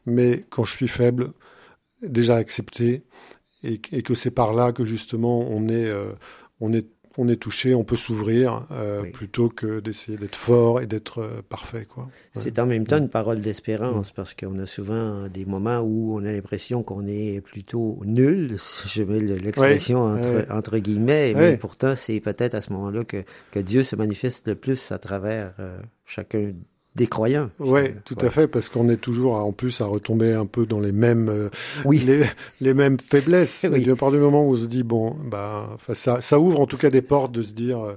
mais 0.06 0.46
quand 0.50 0.64
je 0.64 0.74
suis 0.76 0.88
faible, 0.88 1.30
déjà 2.04 2.36
accepter 2.36 3.04
et, 3.64 3.82
et 3.92 4.02
que 4.04 4.14
c'est 4.14 4.32
par 4.32 4.54
là 4.54 4.72
que 4.74 4.86
justement 4.86 5.40
on 5.50 5.68
est 5.70 5.88
euh, 5.88 6.12
on 6.60 6.72
est 6.72 6.86
on 7.18 7.28
est 7.30 7.36
touché, 7.38 7.74
on 7.76 7.84
peut 7.84 7.96
s'ouvrir 7.96 8.66
euh, 8.72 9.02
Oui. 9.04 9.10
plutôt 9.12 9.50
que 9.50 9.80
d'essayer 9.80 10.18
d'être 10.18 10.36
fort 10.36 10.82
et 10.82 10.86
d'être 10.86 11.20
euh, 11.22 11.42
parfait 11.48 11.86
quoi. 11.86 12.04
Ouais. 12.06 12.42
C'est 12.42 12.60
en 12.60 12.66
même 12.66 12.86
temps 12.86 12.98
une 12.98 13.10
parole 13.10 13.42
d'espérance 13.42 14.12
parce 14.12 14.34
qu'on 14.34 14.58
a 14.60 14.66
souvent 14.66 15.28
des 15.28 15.46
moments 15.46 15.80
où 15.80 16.16
on 16.18 16.26
a 16.26 16.32
l'impression 16.32 16.84
qu'on 16.84 17.06
est 17.08 17.42
plutôt 17.42 18.00
nul, 18.06 18.56
si 18.58 18.88
je 18.90 19.04
mets 19.04 19.20
le- 19.20 19.36
l'expression 19.36 20.04
entre, 20.04 20.30
ouais. 20.30 20.52
entre 20.52 20.78
guillemets, 20.78 21.34
mais 21.36 21.58
pourtant 21.58 21.96
c'est 21.96 22.20
peut-être 22.20 22.56
à 22.56 22.62
ce 22.62 22.72
moment-là 22.74 23.04
que, 23.04 23.24
que 23.52 23.60
Dieu 23.60 23.84
se 23.84 23.96
manifeste 23.96 24.48
le 24.48 24.56
plus 24.56 24.92
à 24.92 24.98
travers 24.98 25.54
euh, 25.60 25.78
chacun 26.06 26.52
des 26.96 27.08
croyants. 27.08 27.50
Ouais, 27.60 27.94
tout 28.06 28.16
à 28.22 28.30
fait, 28.30 28.48
parce 28.48 28.70
qu'on 28.70 28.90
est 28.90 28.98
toujours 28.98 29.36
en 29.36 29.52
plus 29.52 29.82
à 29.82 29.86
retomber 29.86 30.34
un 30.34 30.46
peu 30.46 30.66
dans 30.66 30.80
les 30.80 30.92
mêmes, 30.94 31.30
euh, 31.30 31.50
Oui. 31.84 32.00
les, 32.00 32.24
les 32.62 32.74
mêmes 32.74 32.98
faiblesses. 33.00 33.66
Oui. 33.72 33.84
Et 33.86 33.92
à 33.92 33.96
partir 33.96 34.12
du 34.20 34.24
moment 34.26 34.46
où 34.46 34.54
on 34.54 34.56
se 34.56 34.66
dit 34.68 34.84
bon, 34.84 35.16
bah, 35.30 35.78
ça, 35.94 36.22
ça 36.22 36.40
ouvre 36.40 36.60
en 36.62 36.68
tout 36.68 36.78
cas 36.78 36.90
des 36.90 37.02
portes 37.02 37.32
de 37.34 37.42
se 37.42 37.54
dire, 37.54 37.80
euh, 37.84 37.94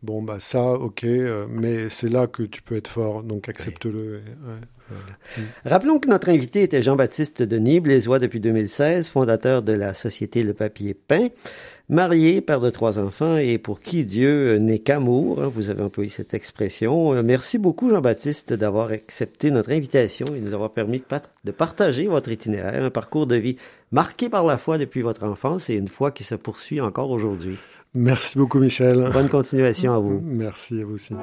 Bon, 0.00 0.22
bah 0.22 0.36
ça, 0.38 0.74
ok, 0.74 1.02
euh, 1.02 1.46
mais 1.50 1.88
c'est 1.88 2.08
là 2.08 2.28
que 2.28 2.44
tu 2.44 2.62
peux 2.62 2.76
être 2.76 2.86
fort, 2.88 3.24
donc 3.24 3.48
accepte-le. 3.48 4.20
Ouais. 4.20 4.96
Mm. 5.36 5.42
Rappelons 5.64 5.98
que 5.98 6.08
notre 6.08 6.28
invité 6.28 6.62
était 6.62 6.84
Jean-Baptiste 6.84 7.42
Denis, 7.42 7.80
blésois 7.80 8.20
depuis 8.20 8.38
2016, 8.38 9.08
fondateur 9.08 9.62
de 9.62 9.72
la 9.72 9.94
société 9.94 10.44
Le 10.44 10.54
Papier 10.54 10.94
Peint, 10.94 11.30
marié, 11.88 12.40
père 12.40 12.60
de 12.60 12.70
trois 12.70 12.98
enfants 12.98 13.36
et 13.36 13.58
pour 13.58 13.80
qui 13.80 14.04
Dieu 14.04 14.56
n'est 14.58 14.78
qu'amour. 14.78 15.42
Hein, 15.42 15.50
vous 15.54 15.70
avez 15.70 15.82
employé 15.82 16.10
cette 16.10 16.34
expression. 16.34 17.14
Euh, 17.14 17.22
merci 17.22 17.58
beaucoup 17.58 17.90
Jean-Baptiste 17.90 18.52
d'avoir 18.52 18.90
accepté 18.90 19.50
notre 19.50 19.70
invitation 19.70 20.26
et 20.34 20.40
nous 20.40 20.54
avoir 20.54 20.70
permis 20.70 21.02
de 21.44 21.50
partager 21.50 22.06
votre 22.06 22.30
itinéraire, 22.30 22.84
un 22.84 22.90
parcours 22.90 23.26
de 23.26 23.36
vie 23.36 23.56
marqué 23.92 24.28
par 24.28 24.44
la 24.44 24.58
foi 24.58 24.78
depuis 24.78 25.02
votre 25.02 25.24
enfance 25.24 25.70
et 25.70 25.74
une 25.74 25.88
foi 25.88 26.10
qui 26.10 26.24
se 26.24 26.34
poursuit 26.34 26.80
encore 26.80 27.10
aujourd'hui. 27.10 27.56
Merci 27.94 28.38
beaucoup 28.38 28.58
Michel. 28.58 29.10
Bonne 29.12 29.28
continuation 29.28 29.94
à 29.94 29.98
vous. 29.98 30.20
Merci 30.22 30.80
à 30.80 30.84
vous 30.84 30.94
aussi. 30.94 31.14